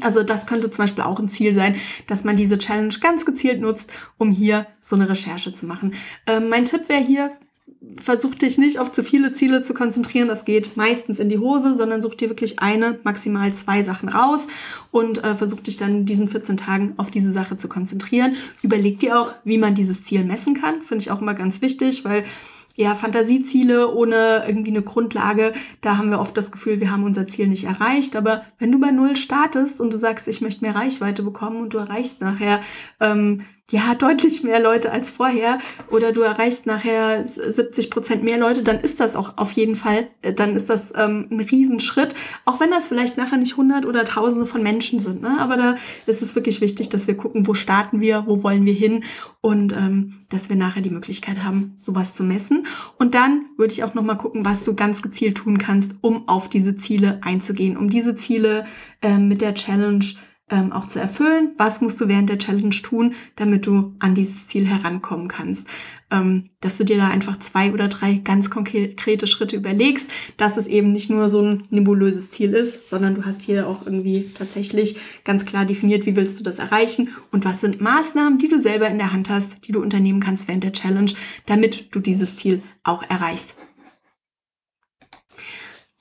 Also 0.00 0.22
das 0.22 0.46
könnte 0.46 0.70
zum 0.70 0.84
Beispiel 0.84 1.04
auch 1.04 1.20
ein 1.20 1.28
Ziel 1.28 1.54
sein, 1.54 1.76
dass 2.06 2.24
man 2.24 2.36
diese 2.36 2.58
Challenge 2.58 2.94
ganz 3.00 3.24
gezielt 3.24 3.60
nutzt, 3.60 3.92
um 4.18 4.32
hier 4.32 4.66
so 4.80 4.96
eine 4.96 5.08
Recherche 5.08 5.54
zu 5.54 5.66
machen. 5.66 5.94
Ähm, 6.26 6.48
mein 6.48 6.64
Tipp 6.64 6.88
wäre 6.88 7.02
hier, 7.02 7.30
versuch 7.96 8.34
dich 8.34 8.58
nicht 8.58 8.78
auf 8.78 8.92
zu 8.92 9.02
viele 9.02 9.32
Ziele 9.32 9.62
zu 9.62 9.74
konzentrieren. 9.74 10.28
Das 10.28 10.44
geht 10.44 10.76
meistens 10.76 11.18
in 11.18 11.28
die 11.28 11.38
Hose, 11.38 11.76
sondern 11.76 12.02
such 12.02 12.14
dir 12.14 12.28
wirklich 12.28 12.58
eine, 12.60 12.98
maximal 13.04 13.52
zwei 13.52 13.82
Sachen 13.82 14.08
raus 14.08 14.46
und 14.90 15.22
äh, 15.22 15.34
versuch 15.34 15.60
dich 15.60 15.76
dann 15.76 15.98
in 15.98 16.06
diesen 16.06 16.28
14 16.28 16.56
Tagen 16.56 16.94
auf 16.96 17.10
diese 17.10 17.32
Sache 17.32 17.56
zu 17.56 17.68
konzentrieren. 17.68 18.36
Überleg 18.62 19.00
dir 19.00 19.20
auch, 19.20 19.32
wie 19.44 19.58
man 19.58 19.74
dieses 19.74 20.04
Ziel 20.04 20.24
messen 20.24 20.54
kann. 20.54 20.82
Finde 20.82 21.02
ich 21.02 21.10
auch 21.10 21.20
immer 21.20 21.34
ganz 21.34 21.62
wichtig, 21.62 22.04
weil 22.04 22.24
ja, 22.76 22.94
Fantasieziele 22.94 23.92
ohne 23.92 24.44
irgendwie 24.46 24.70
eine 24.70 24.82
Grundlage, 24.82 25.52
da 25.80 25.96
haben 25.96 26.10
wir 26.10 26.18
oft 26.18 26.36
das 26.36 26.50
Gefühl, 26.50 26.80
wir 26.80 26.90
haben 26.90 27.04
unser 27.04 27.26
Ziel 27.28 27.46
nicht 27.46 27.64
erreicht. 27.64 28.16
Aber 28.16 28.44
wenn 28.58 28.72
du 28.72 28.80
bei 28.80 28.90
Null 28.90 29.16
startest 29.16 29.80
und 29.80 29.94
du 29.94 29.98
sagst, 29.98 30.26
ich 30.26 30.40
möchte 30.40 30.64
mehr 30.64 30.74
Reichweite 30.74 31.22
bekommen 31.22 31.62
und 31.62 31.70
du 31.72 31.78
erreichst 31.78 32.20
nachher 32.20 32.60
ähm, 33.00 33.44
ja, 33.70 33.94
deutlich 33.94 34.42
mehr 34.42 34.60
Leute 34.60 34.92
als 34.92 35.08
vorher 35.08 35.58
oder 35.90 36.12
du 36.12 36.20
erreichst 36.20 36.66
nachher 36.66 37.24
70 37.24 37.90
Prozent 37.90 38.22
mehr 38.22 38.36
Leute, 38.36 38.62
dann 38.62 38.78
ist 38.78 39.00
das 39.00 39.16
auch 39.16 39.38
auf 39.38 39.52
jeden 39.52 39.74
Fall, 39.74 40.08
äh, 40.20 40.34
dann 40.34 40.54
ist 40.54 40.68
das 40.68 40.92
ähm, 40.94 41.28
ein 41.30 41.40
Riesenschritt, 41.40 42.14
auch 42.44 42.60
wenn 42.60 42.70
das 42.70 42.88
vielleicht 42.88 43.16
nachher 43.16 43.38
nicht 43.38 43.56
hundert 43.56 43.86
oder 43.86 44.04
tausende 44.04 44.44
von 44.44 44.62
Menschen 44.62 45.00
sind. 45.00 45.22
Ne? 45.22 45.36
Aber 45.40 45.56
da 45.56 45.76
ist 46.04 46.20
es 46.20 46.34
wirklich 46.34 46.60
wichtig, 46.60 46.90
dass 46.90 47.06
wir 47.06 47.16
gucken, 47.16 47.46
wo 47.46 47.54
starten 47.54 48.02
wir, 48.02 48.24
wo 48.26 48.42
wollen 48.42 48.66
wir 48.66 48.74
hin 48.74 49.02
und 49.40 49.72
ähm, 49.72 50.20
dass 50.28 50.50
wir 50.50 50.56
nachher 50.56 50.82
die 50.82 50.90
Möglichkeit 50.90 51.42
haben, 51.42 51.72
sowas 51.78 52.12
zu 52.12 52.22
messen. 52.22 52.66
Und 52.98 53.14
dann 53.14 53.46
würde 53.56 53.72
ich 53.72 53.82
auch 53.82 53.94
nochmal 53.94 54.18
gucken, 54.18 54.44
was 54.44 54.62
du 54.64 54.74
ganz 54.74 55.00
gezielt 55.00 55.38
tun 55.38 55.56
kannst, 55.56 55.96
um 56.02 56.28
auf 56.28 56.50
diese 56.50 56.76
Ziele 56.76 57.18
einzugehen, 57.22 57.78
um 57.78 57.88
diese 57.88 58.14
Ziele 58.14 58.66
ähm, 59.00 59.28
mit 59.28 59.40
der 59.40 59.54
Challenge 59.54 60.04
ähm, 60.50 60.72
auch 60.72 60.86
zu 60.86 61.00
erfüllen. 61.00 61.52
Was 61.56 61.80
musst 61.80 62.00
du 62.00 62.08
während 62.08 62.28
der 62.28 62.38
Challenge 62.38 62.74
tun, 62.82 63.14
damit 63.36 63.66
du 63.66 63.94
an 63.98 64.14
dieses 64.14 64.46
Ziel 64.46 64.66
herankommen 64.66 65.28
kannst? 65.28 65.66
Ähm, 66.10 66.50
dass 66.60 66.76
du 66.76 66.84
dir 66.84 66.98
da 66.98 67.08
einfach 67.08 67.38
zwei 67.38 67.72
oder 67.72 67.88
drei 67.88 68.14
ganz 68.14 68.50
konkrete 68.50 69.26
Schritte 69.26 69.56
überlegst, 69.56 70.10
dass 70.36 70.58
es 70.58 70.66
eben 70.66 70.92
nicht 70.92 71.08
nur 71.08 71.30
so 71.30 71.40
ein 71.40 71.64
nebulöses 71.70 72.30
Ziel 72.30 72.52
ist, 72.52 72.88
sondern 72.88 73.14
du 73.14 73.24
hast 73.24 73.42
hier 73.42 73.66
auch 73.66 73.86
irgendwie 73.86 74.30
tatsächlich 74.36 74.98
ganz 75.24 75.46
klar 75.46 75.64
definiert, 75.64 76.04
wie 76.04 76.16
willst 76.16 76.38
du 76.38 76.44
das 76.44 76.58
erreichen 76.58 77.08
und 77.32 77.44
was 77.46 77.60
sind 77.60 77.80
Maßnahmen, 77.80 78.38
die 78.38 78.48
du 78.48 78.60
selber 78.60 78.88
in 78.88 78.98
der 78.98 79.12
Hand 79.12 79.30
hast, 79.30 79.66
die 79.66 79.72
du 79.72 79.80
unternehmen 79.80 80.20
kannst 80.20 80.46
während 80.46 80.64
der 80.64 80.72
Challenge, 80.72 81.12
damit 81.46 81.94
du 81.94 82.00
dieses 82.00 82.36
Ziel 82.36 82.62
auch 82.82 83.02
erreichst. 83.02 83.56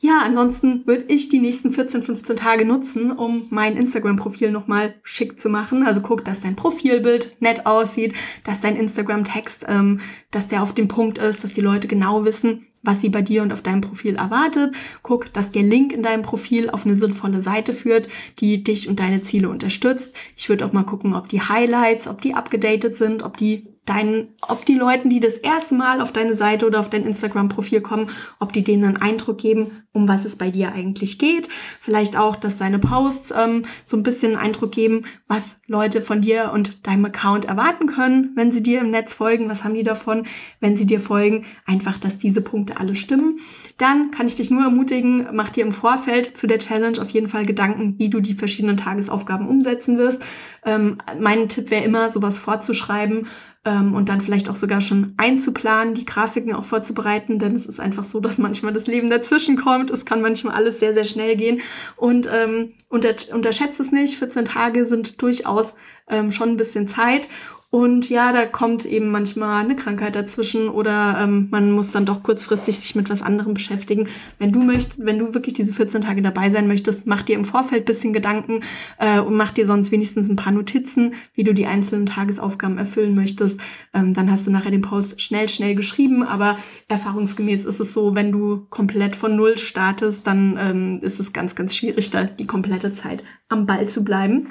Ja, 0.04 0.20
ansonsten 0.22 0.86
würde 0.86 1.06
ich 1.08 1.30
die 1.30 1.40
nächsten 1.40 1.72
14, 1.72 2.04
15 2.04 2.36
Tage 2.36 2.66
nutzen, 2.66 3.10
um 3.10 3.48
mein 3.52 3.78
Instagram-Profil 3.78 4.52
nochmal 4.52 4.96
schick 5.02 5.40
zu 5.40 5.48
machen. 5.48 5.88
Also 5.88 6.02
guck, 6.02 6.26
dass 6.26 6.42
dein 6.42 6.58
Profilbild 6.58 7.38
nett 7.40 7.66
aussieht, 7.66 8.14
dass 8.44 8.60
dein 8.60 8.76
Instagram-Text, 8.76 9.64
ähm, 9.70 10.02
dass 10.30 10.50
der 10.50 10.62
auf 10.62 10.74
dem 10.74 10.90
Punkt 10.90 11.20
ist, 11.20 11.46
dass 11.46 11.54
die 11.54 11.62
Leute 11.62 11.88
genau 11.88 12.26
wissen, 12.26 12.68
was 12.82 13.00
sie 13.00 13.08
bei 13.08 13.22
dir 13.22 13.44
und 13.44 13.54
auf 13.54 13.62
deinem 13.62 13.80
Profil 13.80 14.18
erwartet. 14.18 14.76
Guck, 15.04 15.32
dass 15.32 15.52
der 15.52 15.64
Link 15.64 15.94
in 15.94 16.04
deinem 16.04 16.24
Profil 16.24 16.70
auf 16.70 16.86
eine 16.86 16.98
sinnvolle 16.98 17.42
Seite 17.42 17.72
führt, 17.72 18.10
die 18.40 18.62
dich 18.62 18.90
und 18.90 19.00
deine 19.00 19.22
Ziele 19.22 19.48
unterstützt. 19.48 20.14
Ich 20.36 20.50
würde 20.50 20.66
auch 20.66 20.74
mal 20.74 20.84
gucken, 20.84 21.14
ob 21.14 21.30
die 21.30 21.40
Highlights, 21.40 22.10
ob 22.10 22.20
die 22.20 22.36
abgedatet 22.36 22.98
sind, 22.98 23.24
ob 23.24 23.38
die 23.38 23.73
deinen, 23.86 24.30
ob 24.48 24.66
die 24.66 24.76
Leuten, 24.76 25.10
die 25.10 25.20
das 25.20 25.38
erste 25.38 25.76
Mal 25.76 26.00
auf 26.00 26.14
deine 26.14 26.34
Seite 26.34 26.66
oder 26.66 26.80
auf 26.80 26.90
dein 26.90 27.06
Instagram-Profil 27.06 27.82
kommen, 27.82 28.10
ob 28.40 28.54
die 28.54 28.64
denen 28.64 28.86
einen 28.86 28.98
Eindruck 28.98 29.38
geben, 29.38 29.84
um 29.92 30.08
was 30.08 30.24
es 30.24 30.38
bei 30.38 30.50
dir 30.52 30.72
eigentlich 30.72 31.20
geht. 31.20 31.50
Vielleicht 31.82 32.16
auch, 32.16 32.38
dass 32.38 32.58
deine 32.58 32.80
Posts 32.80 33.34
ähm, 33.38 33.66
so 33.84 33.98
ein 33.98 34.04
bisschen 34.04 34.36
einen 34.36 34.46
Eindruck 34.46 34.72
geben, 34.72 35.06
was 35.28 35.58
Leute 35.68 36.02
von 36.02 36.22
dir 36.22 36.52
und 36.54 36.88
deinem 36.88 37.06
Account 37.06 37.46
erwarten 37.46 37.88
können, 37.88 38.32
wenn 38.36 38.54
sie 38.54 38.64
dir 38.64 38.80
im 38.80 38.90
Netz 38.90 39.14
folgen. 39.14 39.50
Was 39.50 39.66
haben 39.66 39.74
die 39.74 39.84
davon, 39.84 40.28
wenn 40.62 40.78
sie 40.78 40.86
dir 40.86 41.02
folgen? 41.02 41.46
Einfach, 41.66 41.98
dass 41.98 42.18
diese 42.18 42.42
Punkte 42.42 42.80
alle 42.80 42.96
stimmen. 42.96 43.40
Dann 43.78 44.12
kann 44.12 44.28
ich 44.28 44.36
dich 44.36 44.50
nur 44.50 44.64
ermutigen, 44.64 45.28
mach 45.34 45.50
dir 45.50 45.66
im 45.66 45.74
Vorfeld 45.74 46.38
zu 46.38 46.48
der 46.48 46.60
Challenge 46.60 47.02
auf 47.02 47.10
jeden 47.10 47.28
Fall 47.28 47.46
Gedanken, 47.46 47.96
wie 47.98 48.10
du 48.10 48.22
die 48.22 48.34
verschiedenen 48.34 48.78
Tagesaufgaben 48.78 49.48
umsetzen 49.48 49.98
wirst. 49.98 50.26
Ähm, 50.66 51.00
mein 51.20 51.50
Tipp 51.50 51.70
wäre 51.70 51.84
immer, 51.84 52.10
sowas 52.10 52.38
vorzuschreiben 52.38 53.28
ähm, 53.66 53.96
und 53.96 54.10
dann 54.10 54.22
vielleicht 54.22 54.50
auch 54.50 54.56
sogar 54.56 54.82
schon 54.82 55.14
einzuplanen, 55.18 55.94
die 55.94 56.06
Grafiken 56.06 56.54
auch 56.54 56.66
vorzubereiten, 56.66 57.40
denn 57.40 57.56
es 57.56 57.66
ist 57.66 57.80
einfach 57.80 58.04
so, 58.04 58.20
dass 58.20 58.38
manchmal 58.38 58.74
das 58.74 58.88
Leben 58.88 59.10
dazwischen 59.10 59.56
kommt. 59.56 59.90
Es 59.90 60.06
kann 60.06 60.22
manchmal 60.22 60.56
alles 60.56 60.80
sehr, 60.80 60.94
sehr 60.94 61.06
schnell 61.06 61.36
gehen 61.36 61.62
und 61.96 62.30
ähm, 62.32 62.74
unter, 62.90 63.16
unterschätzt 63.34 63.80
es 63.80 63.92
nicht. 63.92 64.18
14 64.18 64.46
Tage 64.46 64.86
sind 64.86 65.22
durchaus 65.22 65.76
ähm, 66.10 66.32
schon 66.32 66.50
ein 66.50 66.58
bisschen 66.58 66.88
Zeit 66.88 67.30
und 67.74 68.08
ja, 68.12 68.32
da 68.32 68.46
kommt 68.46 68.86
eben 68.86 69.10
manchmal 69.10 69.64
eine 69.64 69.76
Krankheit 69.76 70.16
dazwischen 70.16 70.70
oder 70.70 71.18
ähm, 71.20 71.48
man 71.50 71.72
muss 71.72 71.90
dann 71.90 72.06
doch 72.06 72.22
kurzfristig 72.22 72.78
sich 72.78 72.94
mit 72.94 73.10
was 73.10 73.24
anderem 73.24 73.56
beschäftigen. 73.56 74.10
Wenn 74.38 74.52
du 74.52 74.62
möchtest, 74.62 75.04
wenn 75.04 75.18
du 75.18 75.34
wirklich 75.34 75.56
diese 75.56 75.74
14 75.74 76.02
Tage 76.02 76.22
dabei 76.22 76.52
sein 76.52 76.68
möchtest, 76.68 77.08
mach 77.08 77.24
dir 77.24 77.34
im 77.34 77.44
Vorfeld 77.44 77.86
bisschen 77.86 78.14
Gedanken 78.14 78.62
äh, 79.00 79.20
und 79.20 79.36
mach 79.36 79.54
dir 79.54 79.66
sonst 79.66 79.92
wenigstens 79.92 80.30
ein 80.30 80.36
paar 80.36 80.54
Notizen, 80.54 81.16
wie 81.34 81.44
du 81.44 81.56
die 81.56 81.66
einzelnen 81.66 82.06
Tagesaufgaben 82.06 82.78
erfüllen 82.78 83.16
möchtest. 83.16 83.60
Ähm, 83.92 84.14
dann 84.14 84.30
hast 84.30 84.46
du 84.46 84.52
nachher 84.52 84.70
den 84.70 84.82
Post 84.82 85.20
schnell, 85.20 85.50
schnell 85.50 85.74
geschrieben, 85.74 86.22
aber 86.22 86.60
erfahrungsgemäß 86.90 87.66
ist 87.66 87.80
es 87.80 87.92
so, 87.92 88.14
wenn 88.14 88.32
du 88.32 88.68
komplett 88.70 89.16
von 89.16 89.36
Null 89.36 89.58
startest, 89.58 90.28
dann 90.28 90.60
ähm, 90.62 91.00
ist 91.02 91.20
es 91.20 91.34
ganz, 91.34 91.56
ganz 91.56 91.76
schwierig, 91.76 92.12
da 92.12 92.26
die 92.26 92.46
komplette 92.46 92.94
Zeit 92.94 93.24
am 93.50 93.66
Ball 93.66 93.90
zu 93.90 94.04
bleiben. 94.04 94.50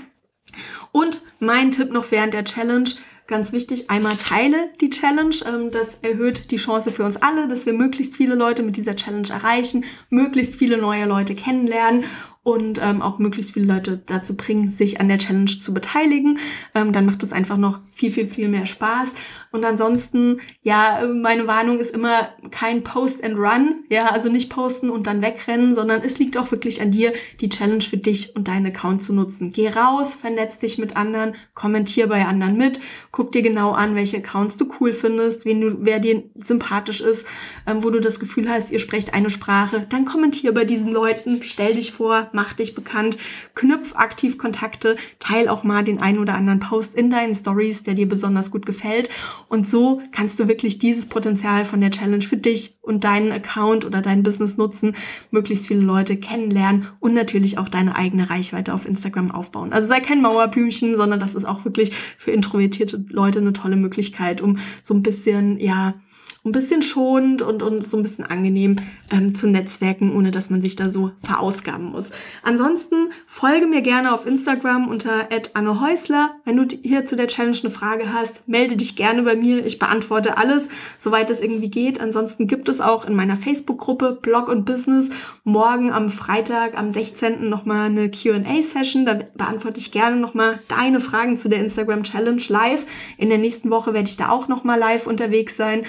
Und 0.91 1.23
mein 1.39 1.71
Tipp 1.71 1.93
noch 1.93 2.11
während 2.11 2.35
der 2.35 2.45
Challenge, 2.45 2.91
ganz 3.33 3.53
wichtig, 3.53 3.91
einmal 3.91 4.15
teile 4.17 4.71
die 4.81 4.91
Challenge. 4.91 5.35
Ähm, 5.47 5.71
das 5.73 5.99
erhöht 6.03 6.53
die 6.53 6.57
Chance 6.57 6.93
für 6.93 7.03
uns 7.03 7.17
alle, 7.17 7.49
dass 7.49 7.67
wir 7.67 7.73
möglichst 7.73 8.17
viele 8.17 8.37
Leute 8.37 8.63
mit 8.63 8.77
dieser 8.77 8.95
Challenge 8.95 9.29
erreichen, 9.29 9.85
möglichst 10.11 10.57
viele 10.57 10.79
neue 10.79 11.07
Leute 11.07 11.35
kennenlernen 11.35 12.05
und 12.45 12.81
ähm, 12.83 13.03
auch 13.03 13.19
möglichst 13.19 13.55
viele 13.55 13.73
Leute 13.73 14.03
dazu 14.07 14.37
bringen, 14.37 14.69
sich 14.69 15.01
an 15.01 15.09
der 15.09 15.19
Challenge 15.19 15.47
zu 15.61 15.73
beteiligen. 15.73 16.39
Ähm, 16.75 16.93
dann 16.93 17.07
macht 17.07 17.23
es 17.23 17.33
einfach 17.33 17.57
noch 17.57 17.79
viel, 17.95 18.11
viel, 18.11 18.29
viel 18.29 18.49
mehr 18.49 18.67
Spaß. 18.67 19.15
Und 19.53 19.65
ansonsten, 19.65 20.41
ja, 20.63 21.03
meine 21.15 21.47
Warnung 21.47 21.79
ist 21.79 21.95
immer 21.95 22.31
kein 22.51 22.83
Post 22.83 23.23
and 23.23 23.37
Run. 23.37 23.85
Ja, 23.91 24.07
also 24.07 24.29
nicht 24.29 24.51
posten 24.51 24.91
und 24.91 25.07
dann 25.07 25.23
wegrennen, 25.23 25.75
sondern 25.75 26.03
es 26.03 26.19
liegt 26.19 26.37
auch 26.37 26.51
wirklich 26.51 26.83
an 26.83 26.91
dir, 26.91 27.13
die 27.41 27.49
Challenge 27.49 27.83
für 27.83 27.99
dich 27.99 28.35
und 28.35 28.49
deinen 28.49 28.67
Account 28.67 29.05
zu 29.05 29.15
nutzen. 29.15 29.53
Geh 29.53 29.69
raus, 29.69 30.15
vernetz 30.15 30.59
dich 30.59 30.79
mit 30.79 30.97
anderen, 30.97 31.35
kommentier 31.55 32.09
bei 32.09 32.25
anderen 32.25 32.57
mit, 32.57 32.81
guck 33.13 33.31
dir 33.31 33.43
genau 33.43 33.73
an, 33.73 33.95
welche 33.95 34.17
Accounts 34.17 34.57
du 34.57 34.69
cool 34.81 34.93
findest, 34.93 35.45
wen 35.45 35.61
du, 35.61 35.77
wer 35.81 36.01
dir 36.01 36.25
sympathisch 36.43 37.01
ist, 37.01 37.27
ähm, 37.67 37.85
wo 37.85 37.91
du 37.91 38.01
das 38.01 38.19
Gefühl 38.19 38.49
hast, 38.49 38.73
ihr 38.73 38.81
sprecht 38.81 39.15
eine 39.15 39.31
Sprache. 39.31 39.87
Dann 39.89 40.07
kommentier 40.07 40.53
bei 40.53 40.65
diesen 40.65 40.91
Leuten, 40.93 41.41
stell 41.45 41.75
dich 41.75 41.93
vor, 41.93 42.31
mach 42.35 42.55
dich 42.55 42.75
bekannt, 42.75 43.19
knüpf 43.55 43.95
aktiv 43.95 44.39
Kontakte, 44.39 44.97
teil 45.19 45.49
auch 45.49 45.65
mal 45.65 45.85
den 45.85 46.01
einen 46.01 46.19
oder 46.19 46.35
anderen 46.35 46.61
Post 46.61 46.95
in 46.95 47.11
deinen 47.11 47.35
Stories, 47.35 47.83
der 47.83 47.95
dir 47.95 48.09
besonders 48.09 48.51
gut 48.51 48.67
gefällt. 48.67 49.11
Und 49.49 49.69
so 49.69 50.01
kannst 50.13 50.39
du 50.41 50.49
wirklich 50.49 50.79
dieses 50.79 51.07
Potenzial 51.07 51.65
von 51.65 51.81
der 51.81 51.91
Challenge 51.91 52.23
für 52.23 52.37
dich 52.37 52.77
und 52.81 53.05
deinen 53.05 53.33
Account 53.33 53.85
oder 53.85 54.03
dein 54.03 54.23
Business 54.23 54.57
nutzen, 54.57 54.95
möglichst 55.31 55.67
viele 55.67 55.81
Leute 55.81 56.17
kennenlernen 56.17 56.89
und 57.01 57.15
natürlich 57.15 57.59
auch 57.59 57.69
deine 57.69 57.97
eigene 57.97 58.31
Reichweite 58.31 58.75
auf 58.75 58.87
Instagram 58.87 59.31
aufbauen. 59.31 59.73
Also 59.73 59.89
sei 59.89 60.01
kein 60.01 60.21
Mauerblümchen, 60.21 60.97
sondern 60.97 61.21
das 61.21 61.35
ist 61.35 61.45
auch 61.45 61.65
wirklich 61.65 61.93
für 62.19 62.33
introvertierte 62.33 63.05
Leute 63.09 63.39
eine 63.39 63.53
tolle 63.53 63.77
Möglichkeit, 63.77 64.41
um 64.41 64.59
so 64.83 64.95
ein 64.95 65.03
bisschen, 65.03 65.59
ja, 65.61 65.95
ein 66.45 66.51
bisschen 66.51 66.83
schonend 66.83 67.41
und, 67.41 67.63
und 67.63 67.87
so 67.87 67.97
ein 67.97 68.03
bisschen 68.03 68.25
angenehm 68.25 68.77
ähm, 69.13 69.33
zu 69.33 69.47
netzwerken, 69.47 70.13
ohne 70.13 70.33
dass 70.33 70.51
man 70.51 70.61
sich 70.61 70.75
da 70.75 70.89
so 70.89 71.13
verausgaben 71.23 71.93
muss. 71.93 72.11
Ansonsten 72.43 73.11
folge 73.27 73.69
mir 73.69 73.81
gerne 73.81 74.13
auf 74.13 74.27
Instagram 74.27 74.89
unter 74.89 75.29
Anne 75.55 75.81
Häusler. 75.81 76.33
Wenn 76.45 76.57
du 76.57 76.77
hier 76.83 77.07
zu 77.07 77.15
der 77.15 77.29
Challenge 77.29 77.57
eine 77.63 77.71
Frage 77.71 78.13
hast, 78.13 78.49
melde 78.49 78.77
dich 78.77 78.97
gerne 78.97 79.23
bei 79.23 79.37
mir. 79.37 79.65
Ich 79.65 79.79
beantworte 79.79 80.37
alles, 80.37 80.69
soweit 80.99 81.31
es 81.31 81.41
irgendwie 81.41 81.71
geht. 81.71 82.01
Ansonsten 82.01 82.49
gibt 82.49 82.69
es 82.69 82.81
auch 82.81 83.07
in 83.07 83.15
meiner 83.15 83.37
Facebook-Gruppe 83.37 84.19
Blog 84.21 84.49
und 84.49 84.65
Business 84.65 85.11
morgen 85.45 85.93
am 85.93 86.09
Freitag, 86.09 86.77
am 86.77 86.91
16. 86.91 87.49
nochmal 87.49 87.87
eine 87.87 88.11
Q&A-Session. 88.11 89.07
Da 89.07 89.21
beantworte 89.37 89.79
ich 89.79 89.93
gerne 89.93 90.17
nochmal 90.17 90.59
deine 90.67 90.99
Fragen 90.99 91.37
zu 91.37 91.49
der 91.49 91.61
Instagram 91.61 92.03
Challenge 92.03 92.43
live. 92.49 92.85
In 93.17 93.29
der 93.29 93.39
nächsten 93.39 93.71
Woche 93.71 93.95
werde 93.95 94.09
ich 94.09 94.17
da 94.17 94.31
auch 94.31 94.49
nochmal 94.49 94.81
live 94.81 95.07
unterwegs 95.07 95.57
sein. 95.57 95.85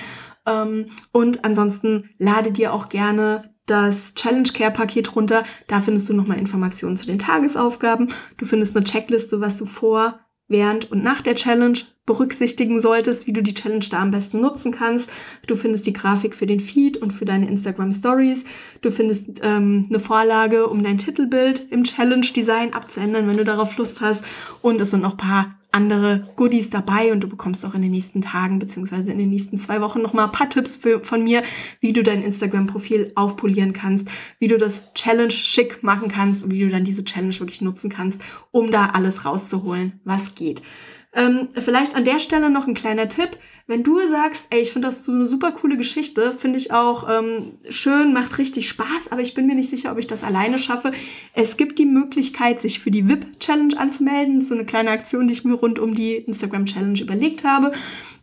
Ähm, 0.45 0.87
und 1.11 1.45
ansonsten 1.45 2.09
lade 2.17 2.51
dir 2.51 2.73
auch 2.73 2.89
gerne 2.89 3.53
das 3.65 4.13
Challenge 4.15 4.49
Care 4.53 4.71
Paket 4.71 5.15
runter. 5.15 5.43
Da 5.67 5.81
findest 5.81 6.09
du 6.09 6.13
nochmal 6.13 6.37
Informationen 6.37 6.97
zu 6.97 7.05
den 7.05 7.19
Tagesaufgaben. 7.19 8.09
Du 8.37 8.45
findest 8.45 8.75
eine 8.75 8.83
Checkliste, 8.83 9.39
was 9.39 9.55
du 9.55 9.65
vor, 9.65 10.19
während 10.49 10.91
und 10.91 11.03
nach 11.03 11.21
der 11.21 11.35
Challenge 11.35 11.79
berücksichtigen 12.05 12.81
solltest, 12.81 13.27
wie 13.27 13.33
du 13.33 13.41
die 13.41 13.53
Challenge 13.53 13.85
da 13.89 13.99
am 13.99 14.11
besten 14.11 14.41
nutzen 14.41 14.73
kannst. 14.73 15.09
Du 15.47 15.55
findest 15.55 15.85
die 15.85 15.93
Grafik 15.93 16.35
für 16.35 16.45
den 16.45 16.59
Feed 16.59 16.97
und 16.97 17.11
für 17.11 17.23
deine 17.23 17.47
Instagram 17.47 17.93
Stories. 17.93 18.43
Du 18.81 18.91
findest 18.91 19.39
ähm, 19.41 19.85
eine 19.89 19.99
Vorlage, 19.99 20.67
um 20.67 20.83
dein 20.83 20.97
Titelbild 20.97 21.71
im 21.71 21.85
Challenge 21.85 22.27
Design 22.27 22.73
abzuändern, 22.73 23.27
wenn 23.27 23.37
du 23.37 23.45
darauf 23.45 23.77
Lust 23.77 24.01
hast. 24.01 24.25
Und 24.61 24.81
es 24.81 24.91
sind 24.91 25.01
noch 25.01 25.15
paar 25.15 25.55
andere 25.73 26.29
Goodies 26.35 26.69
dabei 26.69 27.11
und 27.11 27.21
du 27.21 27.27
bekommst 27.27 27.65
auch 27.65 27.73
in 27.73 27.81
den 27.81 27.91
nächsten 27.91 28.21
Tagen 28.21 28.59
beziehungsweise 28.59 29.11
in 29.11 29.17
den 29.17 29.29
nächsten 29.29 29.57
zwei 29.57 29.81
Wochen 29.81 30.01
nochmal 30.01 30.25
ein 30.25 30.31
paar 30.31 30.49
Tipps 30.49 30.75
für, 30.75 31.03
von 31.03 31.23
mir, 31.23 31.43
wie 31.79 31.93
du 31.93 32.03
dein 32.03 32.21
Instagram-Profil 32.21 33.11
aufpolieren 33.15 33.73
kannst, 33.73 34.09
wie 34.39 34.47
du 34.47 34.57
das 34.57 34.93
Challenge 34.93 35.31
schick 35.31 35.83
machen 35.83 36.09
kannst 36.09 36.43
und 36.43 36.51
wie 36.51 36.59
du 36.59 36.69
dann 36.69 36.85
diese 36.85 37.03
Challenge 37.03 37.37
wirklich 37.39 37.61
nutzen 37.61 37.89
kannst, 37.89 38.21
um 38.51 38.71
da 38.71 38.87
alles 38.87 39.25
rauszuholen, 39.25 39.99
was 40.03 40.35
geht. 40.35 40.61
Ähm, 41.15 41.49
vielleicht 41.57 41.95
an 41.95 42.05
der 42.05 42.19
Stelle 42.19 42.49
noch 42.49 42.67
ein 42.67 42.73
kleiner 42.73 43.07
Tipp. 43.07 43.37
Wenn 43.65 43.81
du 43.81 43.97
sagst, 44.09 44.47
ey, 44.49 44.59
ich 44.59 44.73
finde 44.73 44.89
das 44.89 45.05
so 45.05 45.13
eine 45.13 45.25
super 45.25 45.53
coole 45.53 45.77
Geschichte, 45.77 46.33
finde 46.33 46.57
ich 46.57 46.73
auch 46.73 47.07
ähm, 47.09 47.53
schön, 47.69 48.11
macht 48.11 48.37
richtig 48.37 48.67
Spaß, 48.67 49.09
aber 49.09 49.21
ich 49.21 49.33
bin 49.35 49.47
mir 49.47 49.55
nicht 49.55 49.69
sicher, 49.69 49.93
ob 49.93 49.97
ich 49.97 50.07
das 50.07 50.21
alleine 50.21 50.59
schaffe. 50.59 50.91
Es 51.33 51.55
gibt 51.55 51.79
die 51.79 51.85
Möglichkeit, 51.85 52.61
sich 52.61 52.81
für 52.81 52.91
die 52.91 53.07
VIP-Challenge 53.07 53.79
anzumelden. 53.79 54.35
Das 54.35 54.43
ist 54.43 54.49
so 54.49 54.55
eine 54.55 54.65
kleine 54.65 54.91
Aktion, 54.91 55.27
die 55.27 55.33
ich 55.33 55.45
mir 55.45 55.53
rund 55.53 55.79
um 55.79 55.95
die 55.95 56.15
Instagram-Challenge 56.15 56.99
überlegt 56.99 57.45
habe. 57.45 57.71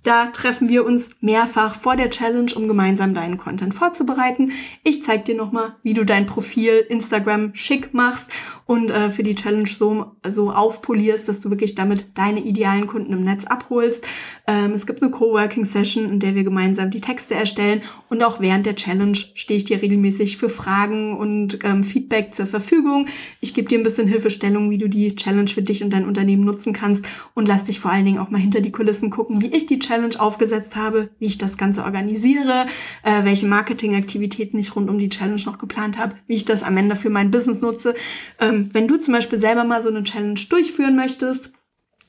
Da 0.02 0.26
treffen 0.26 0.70
wir 0.70 0.86
uns 0.86 1.10
mehrfach 1.20 1.74
vor 1.74 1.94
der 1.94 2.08
Challenge, 2.08 2.50
um 2.56 2.68
gemeinsam 2.68 3.12
deinen 3.12 3.36
Content 3.36 3.74
vorzubereiten. 3.74 4.52
Ich 4.82 5.02
zeige 5.02 5.24
dir 5.24 5.34
nochmal, 5.34 5.76
wie 5.82 5.92
du 5.92 6.04
dein 6.04 6.24
Profil 6.24 6.86
Instagram 6.88 7.54
schick 7.54 7.92
machst 7.92 8.30
und 8.64 8.90
äh, 8.90 9.10
für 9.10 9.22
die 9.22 9.34
Challenge 9.34 9.66
so, 9.66 10.16
so 10.26 10.52
aufpolierst, 10.52 11.28
dass 11.28 11.40
du 11.40 11.50
wirklich 11.50 11.74
damit 11.74 12.16
deine 12.16 12.40
idealen 12.40 12.86
Kunden 12.86 13.12
im 13.12 13.24
Netz 13.24 13.44
abholst. 13.44 14.06
Ähm, 14.46 14.72
es 14.72 14.86
gibt 14.86 15.02
eine 15.02 15.10
Coworking-Session, 15.30 16.08
in 16.08 16.18
der 16.18 16.34
wir 16.34 16.44
gemeinsam 16.44 16.90
die 16.90 17.00
Texte 17.00 17.34
erstellen 17.34 17.82
und 18.08 18.22
auch 18.22 18.40
während 18.40 18.66
der 18.66 18.76
Challenge 18.76 19.16
stehe 19.34 19.56
ich 19.56 19.64
dir 19.64 19.80
regelmäßig 19.80 20.36
für 20.36 20.48
Fragen 20.48 21.16
und 21.16 21.60
ähm, 21.64 21.84
Feedback 21.84 22.34
zur 22.34 22.46
Verfügung. 22.46 23.06
Ich 23.40 23.54
gebe 23.54 23.68
dir 23.68 23.78
ein 23.78 23.84
bisschen 23.84 24.08
Hilfestellung, 24.08 24.70
wie 24.70 24.78
du 24.78 24.88
die 24.88 25.14
Challenge 25.14 25.48
für 25.48 25.62
dich 25.62 25.84
und 25.84 25.90
dein 25.90 26.06
Unternehmen 26.06 26.44
nutzen 26.44 26.72
kannst 26.72 27.06
und 27.34 27.46
lass 27.46 27.64
dich 27.64 27.80
vor 27.80 27.92
allen 27.92 28.04
Dingen 28.04 28.18
auch 28.18 28.30
mal 28.30 28.40
hinter 28.40 28.60
die 28.60 28.72
Kulissen 28.72 29.10
gucken, 29.10 29.40
wie 29.40 29.54
ich 29.54 29.66
die 29.66 29.78
Challenge 29.78 30.18
aufgesetzt 30.18 30.76
habe, 30.76 31.10
wie 31.18 31.26
ich 31.26 31.38
das 31.38 31.56
Ganze 31.56 31.84
organisiere, 31.84 32.66
äh, 33.04 33.24
welche 33.24 33.46
Marketingaktivitäten 33.46 34.58
ich 34.58 34.74
rund 34.74 34.90
um 34.90 34.98
die 34.98 35.08
Challenge 35.08 35.40
noch 35.46 35.58
geplant 35.58 35.98
habe, 35.98 36.16
wie 36.26 36.34
ich 36.34 36.44
das 36.44 36.62
am 36.62 36.76
Ende 36.76 36.96
für 36.96 37.10
mein 37.10 37.30
Business 37.30 37.60
nutze. 37.60 37.94
Ähm, 38.40 38.70
wenn 38.72 38.88
du 38.88 38.98
zum 38.98 39.14
Beispiel 39.14 39.38
selber 39.38 39.64
mal 39.64 39.82
so 39.82 39.88
eine 39.88 40.02
Challenge 40.02 40.40
durchführen 40.48 40.96
möchtest, 40.96 41.52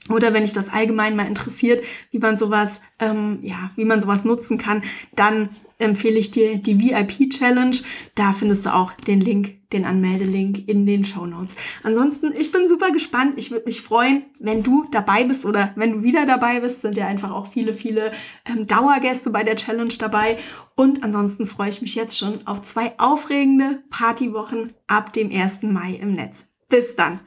oder 0.09 0.33
wenn 0.33 0.43
dich 0.43 0.53
das 0.53 0.69
allgemein 0.69 1.15
mal 1.15 1.27
interessiert, 1.27 1.83
wie 2.09 2.19
man 2.19 2.35
sowas, 2.35 2.81
ähm, 2.99 3.39
ja, 3.41 3.69
wie 3.75 3.85
man 3.85 4.01
sowas 4.01 4.23
nutzen 4.23 4.57
kann, 4.57 4.83
dann 5.15 5.49
empfehle 5.77 6.17
ich 6.17 6.31
dir 6.31 6.57
die 6.57 6.79
VIP 6.79 7.29
Challenge. 7.29 7.75
Da 8.15 8.31
findest 8.33 8.65
du 8.65 8.73
auch 8.73 8.91
den 8.93 9.21
Link, 9.21 9.69
den 9.71 9.85
Anmeldelink 9.85 10.67
in 10.67 10.85
den 10.85 11.03
Show 11.03 11.25
Notes. 11.25 11.55
Ansonsten, 11.83 12.33
ich 12.37 12.51
bin 12.51 12.67
super 12.67 12.91
gespannt. 12.91 13.33
Ich 13.37 13.51
würde 13.51 13.65
mich 13.65 13.81
freuen, 13.81 14.23
wenn 14.39 14.63
du 14.63 14.85
dabei 14.91 15.23
bist 15.23 15.45
oder 15.45 15.71
wenn 15.75 15.91
du 15.91 16.03
wieder 16.03 16.25
dabei 16.25 16.59
bist. 16.61 16.81
Sind 16.81 16.97
ja 16.97 17.07
einfach 17.07 17.31
auch 17.31 17.47
viele, 17.47 17.73
viele 17.73 18.11
ähm, 18.45 18.65
Dauergäste 18.65 19.29
bei 19.29 19.43
der 19.43 19.55
Challenge 19.55 19.93
dabei. 19.99 20.37
Und 20.75 21.03
ansonsten 21.03 21.45
freue 21.45 21.69
ich 21.69 21.81
mich 21.81 21.93
jetzt 21.93 22.17
schon 22.17 22.45
auf 22.47 22.61
zwei 22.61 22.97
aufregende 22.97 23.83
Partywochen 23.91 24.73
ab 24.87 25.13
dem 25.13 25.31
1. 25.31 25.61
Mai 25.63 25.93
im 26.01 26.13
Netz. 26.13 26.45
Bis 26.69 26.95
dann! 26.95 27.19